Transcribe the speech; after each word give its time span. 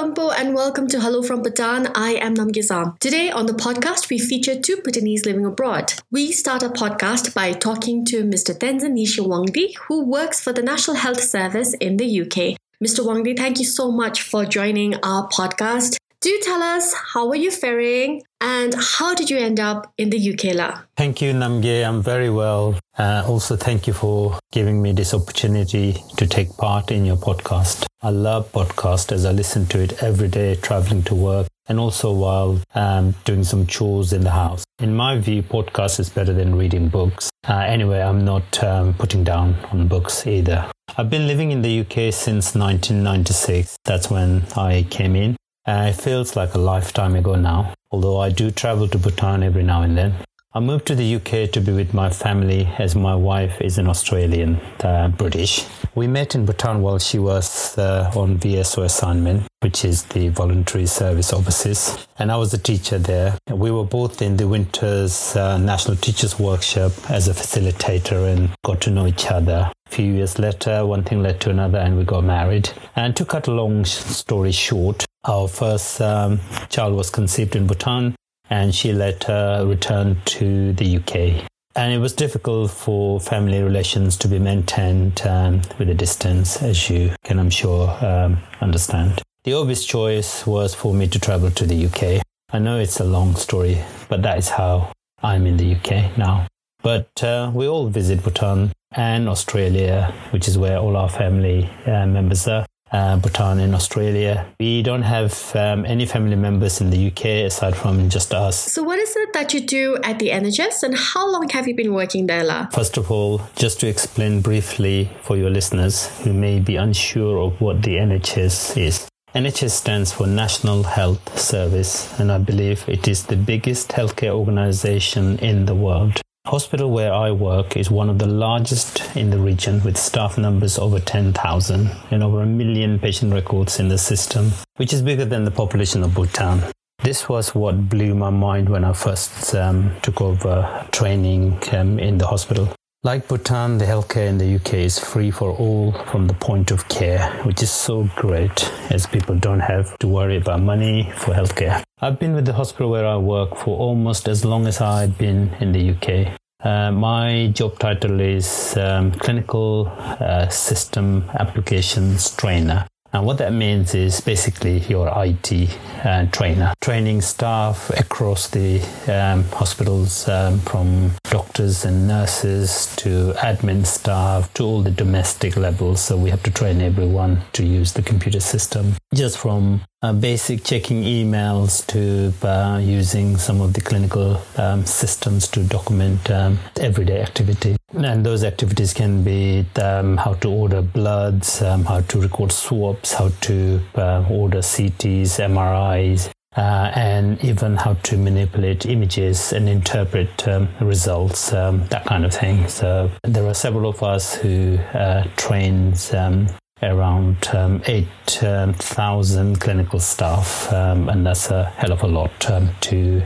Sampo 0.00 0.30
and 0.30 0.54
welcome 0.54 0.88
to 0.88 0.98
Hello 0.98 1.22
from 1.22 1.42
Bhutan. 1.42 1.88
I 1.94 2.12
am 2.12 2.34
Namgay 2.34 2.64
Zam. 2.64 2.96
Today 3.00 3.30
on 3.30 3.44
the 3.44 3.52
podcast, 3.52 4.08
we 4.08 4.18
feature 4.18 4.58
two 4.58 4.76
Bhutanese 4.76 5.26
living 5.26 5.44
abroad. 5.44 5.92
We 6.10 6.32
start 6.32 6.62
our 6.62 6.70
podcast 6.70 7.34
by 7.34 7.52
talking 7.52 8.06
to 8.06 8.22
Mr. 8.22 8.54
Tenzin 8.58 8.94
Nisha 8.96 9.22
Wangdi, 9.22 9.76
who 9.76 10.06
works 10.06 10.40
for 10.40 10.54
the 10.54 10.62
National 10.62 10.96
Health 10.96 11.20
Service 11.20 11.74
in 11.74 11.98
the 11.98 12.22
UK. 12.22 12.56
Mr. 12.82 13.04
Wangdi, 13.04 13.36
thank 13.36 13.58
you 13.58 13.66
so 13.66 13.92
much 13.92 14.22
for 14.22 14.46
joining 14.46 14.94
our 15.02 15.28
podcast. 15.28 15.98
Do 16.22 16.40
tell 16.42 16.62
us 16.62 16.94
how 17.12 17.28
are 17.28 17.36
you 17.36 17.50
faring 17.50 18.22
and 18.40 18.74
how 18.74 19.14
did 19.14 19.30
you 19.30 19.38
end 19.38 19.60
up 19.60 19.92
in 19.98 20.10
the 20.10 20.32
UK 20.32 20.54
la? 20.54 20.82
Thank 20.96 21.20
you, 21.22 21.32
Namgay. 21.32 21.86
I'm 21.86 22.02
very 22.02 22.30
well. 22.30 22.78
Uh, 22.98 23.24
also, 23.26 23.56
thank 23.56 23.86
you 23.86 23.92
for 23.92 24.38
giving 24.52 24.82
me 24.82 24.92
this 24.92 25.14
opportunity 25.14 25.96
to 26.16 26.26
take 26.26 26.56
part 26.56 26.90
in 26.90 27.04
your 27.04 27.16
podcast. 27.16 27.86
I 28.02 28.10
love 28.10 28.50
podcast 28.52 29.12
as 29.12 29.24
I 29.24 29.32
listen 29.32 29.66
to 29.66 29.80
it 29.80 30.02
every 30.02 30.28
day 30.28 30.54
traveling 30.56 31.02
to 31.04 31.14
work 31.14 31.48
and 31.68 31.78
also 31.78 32.12
while 32.12 32.60
um, 32.74 33.14
doing 33.24 33.44
some 33.44 33.66
chores 33.66 34.12
in 34.12 34.22
the 34.22 34.30
house. 34.30 34.64
In 34.80 34.94
my 34.94 35.18
view, 35.18 35.42
podcast 35.42 36.00
is 36.00 36.08
better 36.10 36.32
than 36.32 36.56
reading 36.56 36.88
books. 36.88 37.30
Uh, 37.48 37.58
anyway, 37.58 38.00
I'm 38.00 38.24
not 38.24 38.62
um, 38.64 38.94
putting 38.94 39.22
down 39.22 39.54
on 39.70 39.86
books 39.86 40.26
either. 40.26 40.70
I've 40.96 41.08
been 41.08 41.26
living 41.26 41.52
in 41.52 41.62
the 41.62 41.80
UK 41.80 42.12
since 42.12 42.54
1996. 42.54 43.76
That's 43.84 44.10
when 44.10 44.44
I 44.56 44.86
came 44.90 45.14
in. 45.14 45.36
Uh, 45.66 45.92
it 45.94 46.00
feels 46.00 46.34
like 46.36 46.54
a 46.54 46.58
lifetime 46.58 47.14
ago 47.14 47.36
now, 47.36 47.72
although 47.90 48.18
I 48.20 48.30
do 48.30 48.50
travel 48.50 48.88
to 48.88 48.98
Bhutan 48.98 49.42
every 49.42 49.62
now 49.62 49.82
and 49.82 49.96
then. 49.96 50.14
I 50.52 50.58
moved 50.58 50.86
to 50.86 50.96
the 50.96 51.14
UK 51.14 51.52
to 51.52 51.60
be 51.60 51.70
with 51.72 51.94
my 51.94 52.10
family 52.10 52.68
as 52.76 52.96
my 52.96 53.14
wife 53.14 53.60
is 53.60 53.78
an 53.78 53.86
Australian 53.86 54.56
uh, 54.82 55.06
British. 55.06 55.64
We 55.94 56.08
met 56.08 56.34
in 56.34 56.44
Bhutan 56.44 56.82
while 56.82 56.98
she 56.98 57.20
was 57.20 57.78
uh, 57.78 58.10
on 58.16 58.36
VSO 58.36 58.82
assignment, 58.82 59.46
which 59.60 59.84
is 59.84 60.02
the 60.06 60.28
Voluntary 60.30 60.86
Service 60.86 61.32
Overseas, 61.32 62.04
and 62.18 62.32
I 62.32 62.36
was 62.36 62.52
a 62.52 62.58
teacher 62.58 62.98
there. 62.98 63.38
We 63.48 63.70
were 63.70 63.84
both 63.84 64.22
in 64.22 64.38
the 64.38 64.48
Winter's 64.48 65.36
uh, 65.36 65.56
National 65.58 65.96
Teachers 65.96 66.36
Workshop 66.40 66.92
as 67.08 67.28
a 67.28 67.32
facilitator 67.32 68.32
and 68.32 68.50
got 68.64 68.80
to 68.80 68.90
know 68.90 69.06
each 69.06 69.30
other. 69.30 69.70
A 69.86 69.90
few 69.90 70.12
years 70.12 70.40
later, 70.40 70.84
one 70.84 71.04
thing 71.04 71.22
led 71.22 71.40
to 71.42 71.50
another, 71.50 71.78
and 71.78 71.96
we 71.96 72.02
got 72.02 72.24
married. 72.24 72.70
And 72.96 73.14
to 73.16 73.24
cut 73.24 73.46
a 73.46 73.52
long 73.52 73.84
story 73.84 74.50
short, 74.50 75.06
our 75.24 75.48
first 75.48 76.00
um, 76.00 76.40
child 76.68 76.94
was 76.94 77.10
conceived 77.10 77.56
in 77.56 77.66
Bhutan, 77.66 78.14
and 78.48 78.74
she 78.74 78.92
later 78.92 79.64
returned 79.66 80.24
to 80.26 80.72
the 80.72 80.96
UK. 80.96 81.46
And 81.76 81.92
it 81.92 81.98
was 81.98 82.12
difficult 82.12 82.70
for 82.70 83.20
family 83.20 83.62
relations 83.62 84.16
to 84.18 84.28
be 84.28 84.38
maintained 84.38 85.22
um, 85.26 85.62
with 85.78 85.88
a 85.88 85.94
distance, 85.94 86.62
as 86.62 86.90
you 86.90 87.14
can, 87.22 87.38
I'm 87.38 87.50
sure, 87.50 87.88
um, 88.04 88.38
understand. 88.60 89.22
The 89.44 89.54
obvious 89.54 89.84
choice 89.84 90.46
was 90.46 90.74
for 90.74 90.92
me 90.92 91.06
to 91.08 91.18
travel 91.18 91.50
to 91.50 91.64
the 91.64 91.86
UK. 91.86 92.22
I 92.52 92.58
know 92.58 92.78
it's 92.78 92.98
a 92.98 93.04
long 93.04 93.36
story, 93.36 93.82
but 94.08 94.22
that 94.22 94.38
is 94.38 94.48
how 94.48 94.92
I'm 95.22 95.46
in 95.46 95.56
the 95.56 95.76
UK 95.76 96.18
now. 96.18 96.48
But 96.82 97.22
uh, 97.22 97.52
we 97.54 97.68
all 97.68 97.88
visit 97.88 98.24
Bhutan 98.24 98.72
and 98.92 99.28
Australia, 99.28 100.12
which 100.30 100.48
is 100.48 100.58
where 100.58 100.78
all 100.78 100.96
our 100.96 101.08
family 101.08 101.70
uh, 101.86 102.06
members 102.06 102.48
are 102.48 102.66
uh, 102.92 103.16
Bhutan 103.16 103.60
in 103.60 103.74
Australia. 103.74 104.46
We 104.58 104.82
don't 104.82 105.02
have 105.02 105.54
um, 105.54 105.84
any 105.84 106.06
family 106.06 106.36
members 106.36 106.80
in 106.80 106.90
the 106.90 107.08
UK 107.08 107.24
aside 107.46 107.76
from 107.76 108.08
just 108.08 108.34
us. 108.34 108.56
So, 108.72 108.82
what 108.82 108.98
is 108.98 109.14
it 109.16 109.32
that 109.32 109.54
you 109.54 109.60
do 109.60 109.96
at 110.02 110.18
the 110.18 110.28
NHS 110.28 110.82
and 110.82 110.96
how 110.96 111.30
long 111.30 111.48
have 111.50 111.68
you 111.68 111.74
been 111.74 111.94
working 111.94 112.26
there? 112.26 112.44
La? 112.44 112.66
First 112.68 112.96
of 112.96 113.10
all, 113.10 113.42
just 113.56 113.80
to 113.80 113.88
explain 113.88 114.40
briefly 114.40 115.10
for 115.22 115.36
your 115.36 115.50
listeners 115.50 116.08
who 116.20 116.32
may 116.32 116.60
be 116.60 116.76
unsure 116.76 117.38
of 117.38 117.60
what 117.60 117.82
the 117.82 117.96
NHS 117.96 118.76
is. 118.76 119.08
NHS 119.34 119.70
stands 119.70 120.12
for 120.12 120.26
National 120.26 120.82
Health 120.82 121.38
Service, 121.38 122.18
and 122.18 122.32
I 122.32 122.38
believe 122.38 122.84
it 122.88 123.06
is 123.06 123.26
the 123.26 123.36
biggest 123.36 123.90
healthcare 123.90 124.32
organization 124.32 125.38
in 125.38 125.66
the 125.66 125.74
world 125.74 126.20
hospital 126.46 126.90
where 126.90 127.12
I 127.12 127.30
work 127.30 127.76
is 127.76 127.90
one 127.90 128.08
of 128.08 128.18
the 128.18 128.26
largest 128.26 129.14
in 129.14 129.30
the 129.30 129.38
region 129.38 129.82
with 129.84 129.96
staff 129.96 130.38
numbers 130.38 130.78
over 130.78 130.98
10,000 130.98 131.90
and 132.10 132.22
over 132.22 132.42
a 132.42 132.46
million 132.46 132.98
patient 132.98 133.32
records 133.32 133.78
in 133.78 133.88
the 133.88 133.98
system, 133.98 134.52
which 134.76 134.92
is 134.92 135.02
bigger 135.02 135.24
than 135.24 135.44
the 135.44 135.50
population 135.50 136.02
of 136.02 136.14
Bhutan. 136.14 136.62
This 137.02 137.28
was 137.28 137.54
what 137.54 137.88
blew 137.88 138.14
my 138.14 138.30
mind 138.30 138.68
when 138.68 138.84
I 138.84 138.92
first 138.92 139.54
um, 139.54 139.92
took 140.02 140.20
over 140.20 140.86
training 140.92 141.58
um, 141.72 141.98
in 141.98 142.18
the 142.18 142.26
hospital. 142.26 142.74
Like 143.02 143.28
Bhutan, 143.28 143.78
the 143.78 143.86
healthcare 143.86 144.28
in 144.28 144.36
the 144.36 144.56
UK 144.56 144.74
is 144.74 144.98
free 144.98 145.30
for 145.30 145.52
all 145.52 145.92
from 146.10 146.26
the 146.26 146.34
point 146.34 146.70
of 146.70 146.86
care, 146.90 147.30
which 147.44 147.62
is 147.62 147.70
so 147.70 148.10
great 148.14 148.70
as 148.90 149.06
people 149.06 149.36
don't 149.36 149.60
have 149.60 149.96
to 150.00 150.06
worry 150.06 150.36
about 150.36 150.60
money 150.60 151.10
for 151.16 151.32
healthcare. 151.32 151.82
I've 152.02 152.18
been 152.18 152.34
with 152.34 152.44
the 152.44 152.52
hospital 152.52 152.90
where 152.90 153.06
I 153.06 153.16
work 153.16 153.56
for 153.56 153.78
almost 153.78 154.28
as 154.28 154.44
long 154.44 154.66
as 154.66 154.82
I've 154.82 155.16
been 155.16 155.48
in 155.60 155.72
the 155.72 155.92
UK. 155.92 156.38
Uh, 156.62 156.92
my 156.92 157.46
job 157.54 157.78
title 157.78 158.20
is 158.20 158.76
um, 158.76 159.12
Clinical 159.12 159.88
uh, 159.88 160.50
System 160.50 161.24
Applications 161.32 162.36
Trainer. 162.36 162.86
And 163.12 163.26
what 163.26 163.38
that 163.38 163.52
means 163.52 163.94
is 163.94 164.20
basically 164.20 164.78
your 164.80 165.12
IT 165.16 165.78
uh, 166.04 166.26
trainer, 166.26 166.74
training 166.80 167.22
staff 167.22 167.90
across 167.90 168.48
the 168.48 168.80
um, 169.08 169.44
hospitals 169.44 170.28
um, 170.28 170.60
from 170.60 171.12
doctors 171.24 171.84
and 171.84 172.06
nurses 172.06 172.94
to 172.96 173.32
admin 173.38 173.84
staff 173.84 174.52
to 174.54 174.64
all 174.64 174.82
the 174.82 174.90
domestic 174.92 175.56
levels. 175.56 176.00
So 176.00 176.16
we 176.16 176.30
have 176.30 176.42
to 176.44 176.50
train 176.52 176.80
everyone 176.80 177.42
to 177.54 177.64
use 177.64 177.92
the 177.92 178.02
computer 178.02 178.40
system, 178.40 178.94
just 179.12 179.38
from 179.38 179.82
uh, 180.02 180.12
basic 180.12 180.64
checking 180.64 181.02
emails 181.02 181.86
to 181.86 182.32
uh, 182.46 182.78
using 182.78 183.36
some 183.36 183.60
of 183.60 183.74
the 183.74 183.80
clinical 183.80 184.40
um, 184.56 184.84
systems 184.86 185.46
to 185.48 185.62
document 185.64 186.30
um, 186.30 186.58
everyday 186.80 187.20
activity. 187.20 187.76
And 187.92 188.24
those 188.24 188.44
activities 188.44 188.94
can 188.94 189.22
be 189.22 189.66
um, 189.80 190.16
how 190.16 190.34
to 190.34 190.48
order 190.48 190.80
bloods, 190.80 191.60
um, 191.60 191.84
how 191.84 192.00
to 192.00 192.20
record 192.20 192.52
swabs, 192.52 193.12
how 193.12 193.28
to 193.42 193.80
uh, 193.94 194.24
order 194.30 194.58
CTs, 194.58 195.38
MRIs, 195.38 196.30
uh, 196.56 196.92
and 196.94 197.42
even 197.44 197.76
how 197.76 197.94
to 197.94 198.16
manipulate 198.16 198.86
images 198.86 199.52
and 199.52 199.68
interpret 199.68 200.48
um, 200.48 200.68
results, 200.80 201.52
um, 201.52 201.86
that 201.88 202.06
kind 202.06 202.24
of 202.24 202.32
thing. 202.32 202.66
So 202.68 203.10
there 203.24 203.46
are 203.46 203.54
several 203.54 203.88
of 203.88 204.02
us 204.02 204.34
who 204.34 204.78
uh, 204.94 205.24
trains 205.36 206.14
um, 206.14 206.46
around 206.82 207.48
um, 207.52 207.82
8,000 207.86 209.40
um, 209.40 209.56
clinical 209.56 210.00
staff, 210.00 210.72
um, 210.72 211.08
and 211.08 211.26
that's 211.26 211.50
a 211.50 211.64
hell 211.76 211.92
of 211.92 212.02
a 212.02 212.06
lot 212.06 212.30
to 212.40 213.22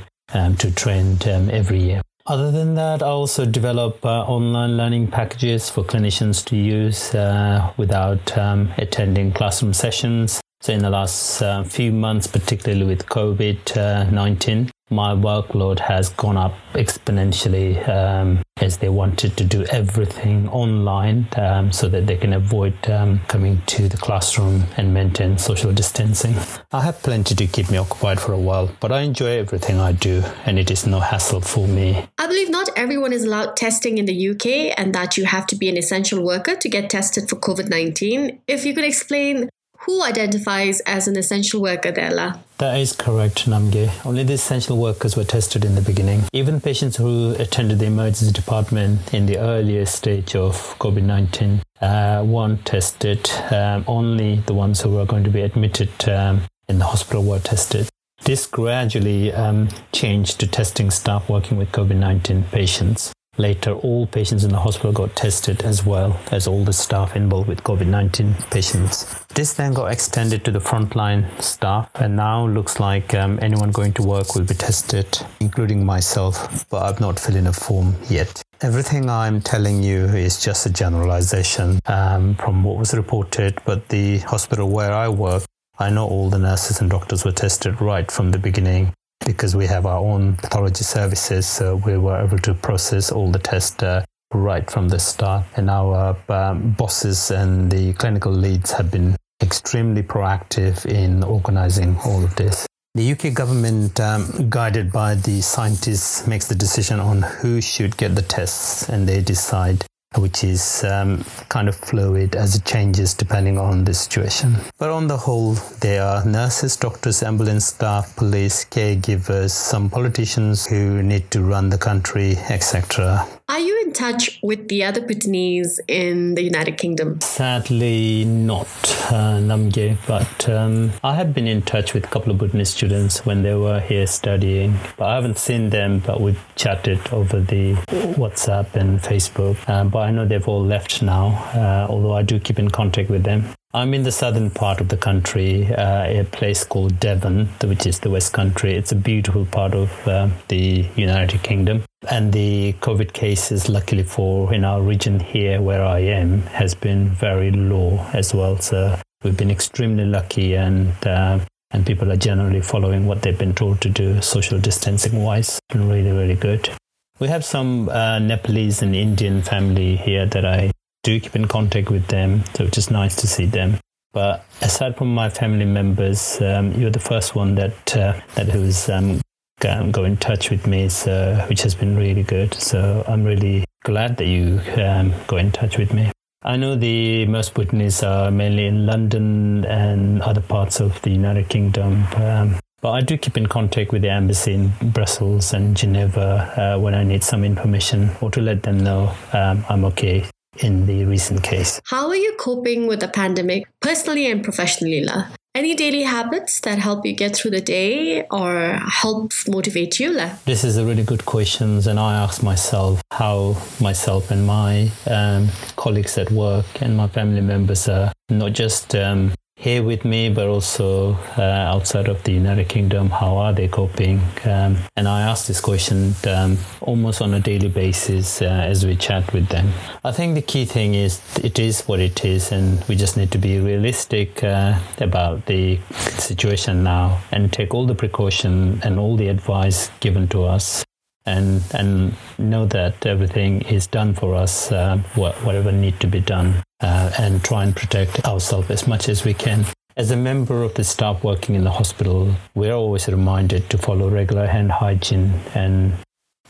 to 0.58 0.70
train 0.74 1.18
every 1.50 1.80
year. 1.80 2.02
Other 2.26 2.50
than 2.50 2.74
that, 2.76 3.02
I 3.02 3.08
also 3.08 3.44
develop 3.44 4.02
uh, 4.02 4.22
online 4.22 4.78
learning 4.78 5.08
packages 5.08 5.68
for 5.68 5.84
clinicians 5.84 6.42
to 6.46 6.56
use 6.56 7.14
uh, 7.14 7.70
without 7.76 8.38
um, 8.38 8.72
attending 8.78 9.30
classroom 9.30 9.74
sessions. 9.74 10.40
So, 10.62 10.72
in 10.72 10.80
the 10.80 10.88
last 10.88 11.42
uh, 11.42 11.64
few 11.64 11.92
months, 11.92 12.26
particularly 12.26 12.86
with 12.86 13.04
COVID 13.04 13.76
uh, 13.76 14.10
19, 14.10 14.70
my 14.90 15.14
workload 15.14 15.78
has 15.80 16.10
gone 16.10 16.36
up 16.36 16.54
exponentially 16.74 17.88
um, 17.88 18.42
as 18.58 18.78
they 18.78 18.88
wanted 18.88 19.36
to 19.36 19.44
do 19.44 19.64
everything 19.64 20.48
online 20.50 21.26
um, 21.36 21.72
so 21.72 21.88
that 21.88 22.06
they 22.06 22.16
can 22.16 22.32
avoid 22.32 22.74
um, 22.90 23.18
coming 23.26 23.60
to 23.66 23.88
the 23.88 23.96
classroom 23.96 24.64
and 24.76 24.92
maintain 24.92 25.38
social 25.38 25.72
distancing. 25.72 26.34
I 26.70 26.82
have 26.82 27.02
plenty 27.02 27.34
to 27.34 27.46
keep 27.46 27.70
me 27.70 27.78
occupied 27.78 28.20
for 28.20 28.32
a 28.32 28.38
while, 28.38 28.70
but 28.80 28.92
I 28.92 29.00
enjoy 29.00 29.38
everything 29.38 29.80
I 29.80 29.92
do 29.92 30.22
and 30.44 30.58
it 30.58 30.70
is 30.70 30.86
no 30.86 31.00
hassle 31.00 31.40
for 31.40 31.66
me. 31.66 32.06
I 32.18 32.26
believe 32.26 32.50
not 32.50 32.68
everyone 32.76 33.12
is 33.12 33.24
allowed 33.24 33.56
testing 33.56 33.98
in 33.98 34.04
the 34.04 34.30
UK 34.30 34.78
and 34.78 34.94
that 34.94 35.16
you 35.16 35.24
have 35.24 35.46
to 35.48 35.56
be 35.56 35.68
an 35.68 35.76
essential 35.76 36.22
worker 36.22 36.54
to 36.56 36.68
get 36.68 36.90
tested 36.90 37.28
for 37.28 37.36
COVID 37.36 37.68
19. 37.70 38.40
If 38.46 38.64
you 38.64 38.74
could 38.74 38.84
explain 38.84 39.48
who 39.84 40.02
identifies 40.02 40.80
as 40.80 41.08
an 41.08 41.16
essential 41.16 41.60
worker 41.60 41.92
there, 41.92 42.10
La? 42.10 42.38
That 42.58 42.78
is 42.78 42.92
correct, 42.92 43.46
Namgay. 43.46 44.06
Only 44.06 44.22
the 44.22 44.34
essential 44.34 44.78
workers 44.78 45.16
were 45.16 45.24
tested 45.24 45.64
in 45.64 45.74
the 45.74 45.80
beginning. 45.80 46.22
Even 46.32 46.60
patients 46.60 46.96
who 46.96 47.34
attended 47.36 47.80
the 47.80 47.86
emergency 47.86 48.30
department 48.30 49.12
in 49.12 49.26
the 49.26 49.38
earlier 49.38 49.84
stage 49.86 50.36
of 50.36 50.54
COVID 50.78 51.02
19 51.02 51.62
uh, 51.80 52.22
weren't 52.24 52.64
tested. 52.64 53.28
Um, 53.50 53.84
only 53.88 54.36
the 54.46 54.54
ones 54.54 54.80
who 54.80 54.90
were 54.90 55.04
going 55.04 55.24
to 55.24 55.30
be 55.30 55.40
admitted 55.40 55.90
um, 56.08 56.42
in 56.68 56.78
the 56.78 56.84
hospital 56.84 57.24
were 57.24 57.40
tested. 57.40 57.88
This 58.22 58.46
gradually 58.46 59.32
um, 59.32 59.68
changed 59.92 60.38
to 60.40 60.46
testing 60.46 60.90
staff 60.90 61.28
working 61.28 61.58
with 61.58 61.72
COVID 61.72 61.96
19 61.96 62.44
patients. 62.44 63.12
Later, 63.36 63.72
all 63.72 64.06
patients 64.06 64.44
in 64.44 64.50
the 64.50 64.58
hospital 64.58 64.92
got 64.92 65.16
tested 65.16 65.62
as 65.62 65.84
well 65.84 66.20
as 66.30 66.46
all 66.46 66.64
the 66.64 66.72
staff 66.72 67.16
involved 67.16 67.48
with 67.48 67.64
COVID 67.64 67.86
19 67.86 68.34
patients. 68.50 69.24
This 69.34 69.54
then 69.54 69.72
got 69.72 69.90
extended 69.90 70.44
to 70.44 70.52
the 70.52 70.60
frontline 70.60 71.26
staff, 71.42 71.90
and 71.96 72.14
now 72.14 72.46
looks 72.46 72.78
like 72.78 73.12
um, 73.14 73.38
anyone 73.42 73.72
going 73.72 73.92
to 73.94 74.02
work 74.02 74.34
will 74.34 74.44
be 74.44 74.54
tested, 74.54 75.18
including 75.40 75.84
myself, 75.84 76.68
but 76.70 76.82
I've 76.82 77.00
not 77.00 77.18
filled 77.18 77.38
in 77.38 77.48
a 77.48 77.52
form 77.52 77.96
yet. 78.08 78.40
Everything 78.60 79.10
I'm 79.10 79.40
telling 79.40 79.82
you 79.82 80.04
is 80.04 80.40
just 80.40 80.66
a 80.66 80.70
generalization 80.70 81.80
um, 81.86 82.36
from 82.36 82.62
what 82.62 82.76
was 82.76 82.94
reported, 82.94 83.58
but 83.64 83.88
the 83.88 84.18
hospital 84.18 84.70
where 84.70 84.92
I 84.92 85.08
work 85.08 85.44
I 85.76 85.90
know 85.90 86.06
all 86.06 86.30
the 86.30 86.38
nurses 86.38 86.80
and 86.80 86.88
doctors 86.88 87.24
were 87.24 87.32
tested 87.32 87.80
right 87.80 88.08
from 88.08 88.30
the 88.30 88.38
beginning 88.38 88.94
because 89.24 89.56
we 89.56 89.66
have 89.66 89.86
our 89.86 89.98
own 89.98 90.36
pathology 90.36 90.84
services. 90.84 91.46
So 91.46 91.76
we 91.76 91.96
were 91.96 92.20
able 92.20 92.38
to 92.38 92.54
process 92.54 93.10
all 93.10 93.30
the 93.30 93.38
tests 93.38 93.82
uh, 93.82 94.04
right 94.32 94.70
from 94.70 94.88
the 94.88 94.98
start. 94.98 95.44
And 95.56 95.70
our 95.70 96.16
um, 96.28 96.72
bosses 96.72 97.30
and 97.30 97.70
the 97.70 97.92
clinical 97.94 98.32
leads 98.32 98.72
have 98.72 98.90
been 98.90 99.16
extremely 99.42 100.02
proactive 100.02 100.86
in 100.86 101.22
organizing 101.22 101.96
all 102.04 102.24
of 102.24 102.34
this. 102.36 102.66
The 102.94 103.10
UK 103.12 103.34
government, 103.34 103.98
um, 103.98 104.48
guided 104.48 104.92
by 104.92 105.16
the 105.16 105.40
scientists, 105.40 106.28
makes 106.28 106.46
the 106.46 106.54
decision 106.54 107.00
on 107.00 107.22
who 107.22 107.60
should 107.60 107.96
get 107.96 108.14
the 108.14 108.22
tests 108.22 108.88
and 108.88 109.08
they 109.08 109.20
decide 109.20 109.84
which 110.18 110.44
is 110.44 110.84
um, 110.84 111.24
kind 111.48 111.68
of 111.68 111.76
fluid 111.76 112.36
as 112.36 112.54
it 112.54 112.64
changes 112.64 113.14
depending 113.14 113.58
on 113.58 113.84
the 113.84 113.94
situation. 113.94 114.56
But 114.78 114.90
on 114.90 115.06
the 115.06 115.16
whole, 115.16 115.54
there 115.80 116.02
are 116.02 116.24
nurses, 116.24 116.76
doctors, 116.76 117.22
ambulance 117.22 117.66
staff, 117.66 118.14
police, 118.16 118.64
caregivers, 118.64 119.50
some 119.50 119.90
politicians 119.90 120.66
who 120.66 121.02
need 121.02 121.30
to 121.30 121.42
run 121.42 121.70
the 121.70 121.78
country, 121.78 122.36
etc. 122.48 123.26
Are 123.46 123.60
you 123.60 123.82
in 123.84 123.92
touch 123.92 124.40
with 124.42 124.68
the 124.68 124.84
other 124.84 125.02
Bhutanese 125.02 125.78
in 125.86 126.34
the 126.34 126.42
United 126.42 126.78
Kingdom? 126.78 127.20
Sadly, 127.20 128.24
not, 128.24 128.66
uh, 129.12 129.38
Namgay, 129.38 129.98
but 130.06 130.48
um, 130.48 130.92
I 131.04 131.14
have 131.14 131.34
been 131.34 131.46
in 131.46 131.60
touch 131.60 131.92
with 131.92 132.04
a 132.04 132.08
couple 132.08 132.32
of 132.32 132.38
Bhutanese 132.38 132.70
students 132.70 133.26
when 133.26 133.42
they 133.42 133.54
were 133.54 133.80
here 133.80 134.06
studying. 134.06 134.78
But 134.96 135.08
I 135.08 135.14
haven't 135.16 135.36
seen 135.36 135.68
them, 135.68 135.98
but 135.98 136.22
we've 136.22 136.42
chatted 136.56 137.06
over 137.12 137.38
the 137.38 137.74
WhatsApp 138.16 138.74
and 138.76 138.98
Facebook. 139.00 139.68
Um, 139.68 139.90
but 139.90 139.98
I 139.98 140.10
know 140.10 140.24
they've 140.24 140.48
all 140.48 140.64
left 140.64 141.02
now, 141.02 141.26
uh, 141.54 141.86
although 141.90 142.14
I 142.14 142.22
do 142.22 142.40
keep 142.40 142.58
in 142.58 142.70
contact 142.70 143.10
with 143.10 143.24
them. 143.24 143.44
I'm 143.74 143.92
in 143.92 144.04
the 144.04 144.12
southern 144.12 144.50
part 144.50 144.80
of 144.80 144.88
the 144.88 144.96
country, 144.96 145.66
uh, 145.74 146.04
a 146.06 146.24
place 146.30 146.62
called 146.62 147.00
Devon, 147.00 147.46
which 147.64 147.86
is 147.86 147.98
the 147.98 148.08
West 148.08 148.32
Country. 148.32 148.76
It's 148.76 148.92
a 148.92 148.96
beautiful 148.96 149.46
part 149.46 149.74
of 149.74 150.06
uh, 150.06 150.28
the 150.46 150.88
United 150.94 151.42
Kingdom. 151.42 151.82
And 152.08 152.32
the 152.32 152.74
COVID 152.74 153.14
cases, 153.14 153.68
luckily 153.68 154.04
for 154.04 154.54
in 154.54 154.64
our 154.64 154.80
region 154.80 155.18
here 155.18 155.60
where 155.60 155.84
I 155.84 155.98
am, 155.98 156.42
has 156.42 156.72
been 156.72 157.08
very 157.08 157.50
low 157.50 157.98
as 158.12 158.32
well. 158.32 158.58
So 158.58 158.96
we've 159.24 159.36
been 159.36 159.50
extremely 159.50 160.04
lucky 160.04 160.54
and 160.54 160.94
uh, 161.04 161.40
and 161.72 161.84
people 161.84 162.12
are 162.12 162.16
generally 162.16 162.60
following 162.60 163.06
what 163.06 163.22
they've 163.22 163.36
been 163.36 163.54
told 163.54 163.80
to 163.80 163.88
do 163.88 164.20
social 164.22 164.60
distancing 164.60 165.24
wise 165.24 165.58
and 165.70 165.90
really 165.90 166.12
really 166.12 166.36
good 166.36 166.70
we 167.18 167.26
have 167.26 167.44
some 167.44 167.88
uh, 167.88 168.18
nepalese 168.18 168.80
and 168.80 168.94
indian 168.94 169.42
family 169.42 169.96
here 169.96 170.26
that 170.26 170.44
i 170.44 170.70
do 171.04 171.20
keep 171.20 171.36
in 171.36 171.46
contact 171.46 171.90
with 171.90 172.08
them, 172.08 172.42
so 172.54 172.64
it's 172.64 172.74
just 172.74 172.90
nice 172.90 173.14
to 173.16 173.28
see 173.28 173.46
them. 173.46 173.78
But 174.12 174.44
aside 174.60 174.96
from 174.96 175.14
my 175.14 175.28
family 175.28 175.66
members, 175.66 176.40
um, 176.40 176.72
you're 176.72 176.90
the 176.90 176.98
first 176.98 177.34
one 177.34 177.54
that 177.54 177.96
uh, 177.96 178.20
that 178.34 178.48
who's 178.48 178.88
um, 178.88 179.20
in 179.62 180.16
touch 180.16 180.50
with 180.50 180.66
me, 180.66 180.88
so, 180.88 181.44
which 181.48 181.62
has 181.62 181.74
been 181.74 181.96
really 181.96 182.22
good. 182.22 182.54
So 182.54 183.04
I'm 183.06 183.24
really 183.24 183.64
glad 183.82 184.16
that 184.18 184.26
you 184.26 184.60
um, 184.82 185.14
go 185.26 185.36
in 185.36 185.52
touch 185.52 185.78
with 185.78 185.92
me. 185.92 186.10
I 186.42 186.56
know 186.56 186.76
the 186.76 187.26
most 187.26 187.54
Bhutanese 187.54 188.02
are 188.02 188.30
mainly 188.30 188.66
in 188.66 188.84
London 188.84 189.64
and 189.64 190.20
other 190.20 190.42
parts 190.42 190.80
of 190.80 191.00
the 191.02 191.10
United 191.10 191.48
Kingdom. 191.48 192.04
Um, 192.16 192.56
but 192.82 192.90
I 192.90 193.00
do 193.00 193.16
keep 193.16 193.38
in 193.38 193.46
contact 193.46 193.92
with 193.92 194.02
the 194.02 194.10
embassy 194.10 194.52
in 194.52 194.72
Brussels 194.82 195.54
and 195.54 195.74
Geneva 195.74 196.74
uh, 196.76 196.78
when 196.78 196.94
I 196.94 197.02
need 197.02 197.24
some 197.24 197.42
information 197.42 198.10
or 198.20 198.30
to 198.32 198.42
let 198.42 198.62
them 198.62 198.78
know 198.78 199.14
um, 199.32 199.64
I'm 199.70 199.86
okay 199.86 200.26
in 200.58 200.86
the 200.86 201.04
recent 201.04 201.42
case. 201.42 201.80
How 201.84 202.08
are 202.08 202.16
you 202.16 202.34
coping 202.38 202.86
with 202.86 203.00
the 203.00 203.08
pandemic, 203.08 203.66
personally 203.80 204.30
and 204.30 204.42
professionally? 204.42 205.00
La? 205.02 205.26
Any 205.54 205.76
daily 205.76 206.02
habits 206.02 206.58
that 206.60 206.78
help 206.78 207.06
you 207.06 207.12
get 207.12 207.36
through 207.36 207.52
the 207.52 207.60
day 207.60 208.26
or 208.28 208.80
help 208.90 209.32
motivate 209.46 210.00
you? 210.00 210.12
La? 210.12 210.30
This 210.46 210.64
is 210.64 210.76
a 210.76 210.84
really 210.84 211.04
good 211.04 211.24
question, 211.26 211.80
and 211.86 212.00
I 212.00 212.14
ask 212.14 212.42
myself 212.42 213.02
how 213.12 213.56
myself 213.80 214.30
and 214.30 214.46
my 214.46 214.90
um, 215.06 215.48
colleagues 215.76 216.18
at 216.18 216.30
work 216.32 216.66
and 216.80 216.96
my 216.96 217.06
family 217.06 217.40
members 217.40 217.88
are 217.88 218.12
not 218.28 218.52
just 218.52 218.94
um, 218.96 219.32
here 219.56 219.82
with 219.82 220.04
me, 220.04 220.28
but 220.28 220.46
also 220.46 221.14
uh, 221.38 221.42
outside 221.42 222.08
of 222.08 222.22
the 222.24 222.32
United 222.32 222.68
Kingdom. 222.68 223.08
How 223.08 223.36
are 223.38 223.52
they 223.52 223.66
coping? 223.66 224.20
Um, 224.44 224.76
and 224.96 225.08
I 225.08 225.22
ask 225.22 225.46
this 225.46 225.60
question 225.60 226.14
um, 226.28 226.58
almost 226.82 227.22
on 227.22 227.32
a 227.32 227.40
daily 227.40 227.68
basis 227.68 228.42
uh, 228.42 228.44
as 228.44 228.84
we 228.84 228.94
chat 228.94 229.32
with 229.32 229.48
them. 229.48 229.72
I 230.04 230.12
think 230.12 230.34
the 230.34 230.42
key 230.42 230.66
thing 230.66 230.94
is 230.94 231.20
it 231.42 231.58
is 231.58 231.82
what 231.88 232.00
it 232.00 232.24
is, 232.24 232.52
and 232.52 232.84
we 232.88 232.96
just 232.96 233.16
need 233.16 233.30
to 233.32 233.38
be 233.38 233.58
realistic 233.58 234.44
uh, 234.44 234.78
about 234.98 235.46
the 235.46 235.78
situation 236.18 236.82
now 236.82 237.20
and 237.32 237.52
take 237.52 237.72
all 237.72 237.86
the 237.86 237.94
precaution 237.94 238.80
and 238.82 238.98
all 238.98 239.16
the 239.16 239.28
advice 239.28 239.90
given 240.00 240.28
to 240.28 240.44
us 240.44 240.84
and 241.26 241.62
and 241.72 242.14
know 242.38 242.66
that 242.66 243.06
everything 243.06 243.62
is 243.62 243.86
done 243.86 244.14
for 244.14 244.34
us, 244.34 244.70
uh, 244.72 244.98
whatever 245.14 245.72
need 245.72 245.98
to 246.00 246.06
be 246.06 246.20
done, 246.20 246.62
uh, 246.80 247.10
and 247.18 247.42
try 247.42 247.62
and 247.64 247.74
protect 247.74 248.24
ourselves 248.26 248.70
as 248.70 248.86
much 248.86 249.08
as 249.08 249.24
we 249.24 249.34
can. 249.34 249.64
As 249.96 250.10
a 250.10 250.16
member 250.16 250.62
of 250.62 250.74
the 250.74 250.82
staff 250.82 251.22
working 251.22 251.54
in 251.54 251.62
the 251.62 251.70
hospital, 251.70 252.34
we're 252.54 252.74
always 252.74 253.06
reminded 253.08 253.70
to 253.70 253.78
follow 253.78 254.10
regular 254.10 254.46
hand 254.46 254.72
hygiene. 254.72 255.32
And 255.54 255.94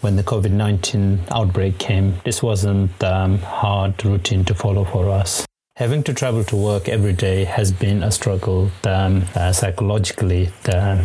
when 0.01 0.17
the 0.17 0.23
COVID 0.23 0.51
19 0.51 1.21
outbreak 1.31 1.79
came, 1.79 2.15
this 2.25 2.43
wasn't 2.43 3.05
um, 3.05 3.39
hard 3.39 4.03
routine 4.05 4.45
to 4.47 4.55
follow 4.55 4.85
for 4.85 5.11
us. 5.11 5.47
Having 5.77 6.05
to 6.05 6.15
travel 6.15 6.45
to 6.45 6.57
work 6.57 6.89
every 6.89 7.13
day 7.13 7.43
has 7.43 7.73
been 7.73 8.05
a 8.05 8.13
struggle 8.13 8.71
um, 8.85 9.25
uh, 9.35 9.51
psychologically 9.51 10.49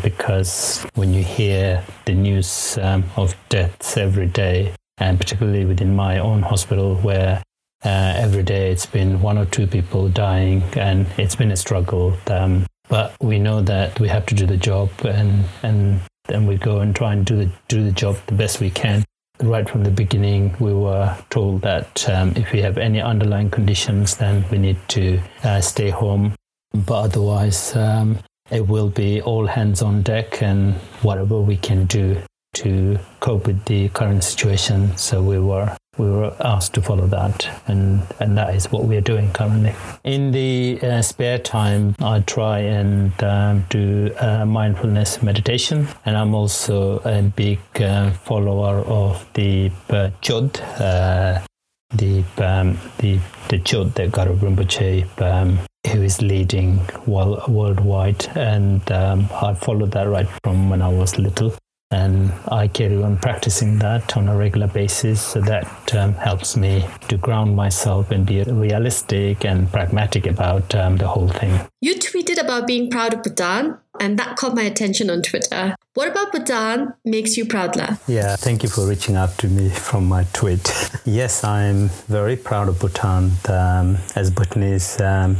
because 0.04 0.86
when 0.94 1.12
you 1.12 1.24
hear 1.24 1.83
the 2.06 2.13
news 2.13 2.77
um, 2.80 3.04
of 3.16 3.36
deaths 3.50 3.98
every 3.98 4.27
day, 4.27 4.71
and 5.00 5.19
particularly 5.19 5.66
within 5.66 5.95
my 5.95 6.19
own 6.19 6.44
hospital 6.44 6.94
where 6.98 7.42
uh, 7.83 8.13
every 8.16 8.44
day 8.44 8.71
it's 8.71 8.86
been 8.86 9.24
one 9.24 9.39
or 9.39 9.45
two 9.45 9.66
people 9.66 10.07
dying 10.07 10.62
and 10.74 11.07
it's 11.18 11.36
been 11.36 11.50
a 11.50 11.57
struggle. 11.57 12.16
Um, 12.27 12.68
but 12.89 13.16
we 13.19 13.39
know 13.39 13.62
that 13.62 14.00
we 14.00 14.07
have 14.10 14.27
to 14.27 14.36
do 14.36 14.45
the 14.45 14.57
job 14.57 14.92
and, 15.04 15.45
and 15.63 16.00
then 16.27 16.45
we 16.45 16.57
go 16.57 16.81
and 16.81 16.95
try 16.95 17.13
and 17.13 17.25
do 17.25 17.38
the, 17.38 17.51
do 17.69 17.83
the 17.83 17.92
job 17.92 18.18
the 18.27 18.36
best 18.36 18.60
we 18.60 18.69
can 18.69 19.04
right 19.41 19.68
from 19.69 19.83
the 19.83 19.91
beginning, 19.91 20.56
we 20.59 20.74
were 20.74 21.15
told 21.30 21.62
that 21.62 22.09
um, 22.09 22.33
if 22.36 22.51
we 22.51 22.62
have 22.62 22.77
any 22.77 23.01
underlying 23.01 23.50
conditions, 23.50 24.18
then 24.18 24.45
we 24.51 24.57
need 24.57 24.77
to 24.89 25.19
uh, 25.44 25.62
stay 25.62 25.89
home. 25.89 26.33
But 26.73 27.02
otherwise, 27.06 27.75
um, 27.75 28.19
it 28.52 28.68
will 28.68 28.90
be 28.90 29.21
all 29.21 29.47
hands 29.47 29.81
on 29.81 30.02
deck 30.02 30.42
and 30.42 30.73
whatever 31.02 31.40
we 31.40 31.57
can 31.57 31.85
do 31.85 32.21
to 32.54 32.99
cope 33.19 33.47
with 33.47 33.63
the 33.66 33.90
current 33.90 34.23
situation. 34.23 34.95
So 34.97 35.21
we 35.21 35.40
were 35.40 35.75
we 35.99 36.09
were 36.09 36.33
asked 36.39 36.73
to 36.75 36.81
follow 36.81 37.05
that, 37.07 37.47
and, 37.67 38.01
and 38.19 38.37
that 38.37 38.55
is 38.55 38.71
what 38.71 38.85
we 38.85 38.95
are 38.95 39.01
doing 39.01 39.31
currently. 39.33 39.75
In 40.03 40.31
the 40.31 40.79
uh, 40.81 41.01
spare 41.01 41.37
time, 41.37 41.95
I 41.99 42.21
try 42.21 42.59
and 42.59 43.21
um, 43.21 43.65
do 43.69 44.11
uh, 44.17 44.45
mindfulness 44.45 45.21
meditation, 45.21 45.87
and 46.05 46.17
I'm 46.17 46.33
also 46.33 46.99
a 46.99 47.21
big 47.21 47.59
uh, 47.75 48.11
follower 48.11 48.77
of 48.85 49.27
the 49.33 49.71
uh, 49.89 50.11
Chod, 50.21 50.59
uh, 50.79 51.41
the 51.93 52.23
um, 52.37 52.77
the 52.99 53.19
the 53.49 53.59
Chod 53.59 53.93
that 53.95 54.11
Garo 54.11 54.37
Rinpoche 54.37 55.21
um, 55.21 55.59
who 55.87 56.01
is 56.01 56.21
leading 56.21 56.79
world, 57.07 57.47
worldwide, 57.47 58.27
and 58.35 58.89
um, 58.91 59.27
I 59.41 59.53
followed 59.53 59.91
that 59.91 60.07
right 60.07 60.27
from 60.43 60.69
when 60.69 60.81
I 60.81 60.89
was 60.89 61.17
little 61.17 61.53
and 61.91 62.31
I 62.47 62.67
carry 62.67 63.01
on 63.01 63.17
practicing 63.17 63.79
that 63.79 64.15
on 64.15 64.27
a 64.27 64.35
regular 64.35 64.67
basis. 64.67 65.21
So 65.21 65.41
that 65.41 65.95
um, 65.95 66.13
helps 66.13 66.55
me 66.55 66.85
to 67.07 67.17
ground 67.17 67.55
myself 67.55 68.11
and 68.11 68.25
be 68.25 68.43
realistic 68.43 69.43
and 69.43 69.71
pragmatic 69.71 70.27
about 70.27 70.75
um, 70.75 70.97
the 70.97 71.07
whole 71.07 71.29
thing. 71.29 71.59
You 71.81 71.95
tweeted 71.95 72.39
about 72.39 72.67
being 72.67 72.91
proud 72.91 73.13
of 73.13 73.23
Bhutan, 73.23 73.77
and 73.99 74.19
that 74.19 74.37
caught 74.37 74.55
my 74.55 74.61
attention 74.61 75.09
on 75.09 75.21
Twitter. 75.23 75.75
What 75.95 76.07
about 76.09 76.31
Bhutan 76.31 76.93
makes 77.03 77.37
you 77.37 77.45
proud, 77.45 77.75
La? 77.75 77.97
Yeah, 78.07 78.35
thank 78.35 78.61
you 78.61 78.69
for 78.69 78.87
reaching 78.87 79.15
out 79.15 79.37
to 79.39 79.47
me 79.47 79.69
from 79.87 80.05
my 80.05 80.25
tweet. 80.33 80.71
yes, 81.05 81.43
I'm 81.43 81.89
very 82.07 82.35
proud 82.35 82.69
of 82.69 82.79
Bhutan. 82.79 83.31
Um, 83.49 83.97
as 84.15 84.29
Bhutanese, 84.29 85.01
um, 85.01 85.37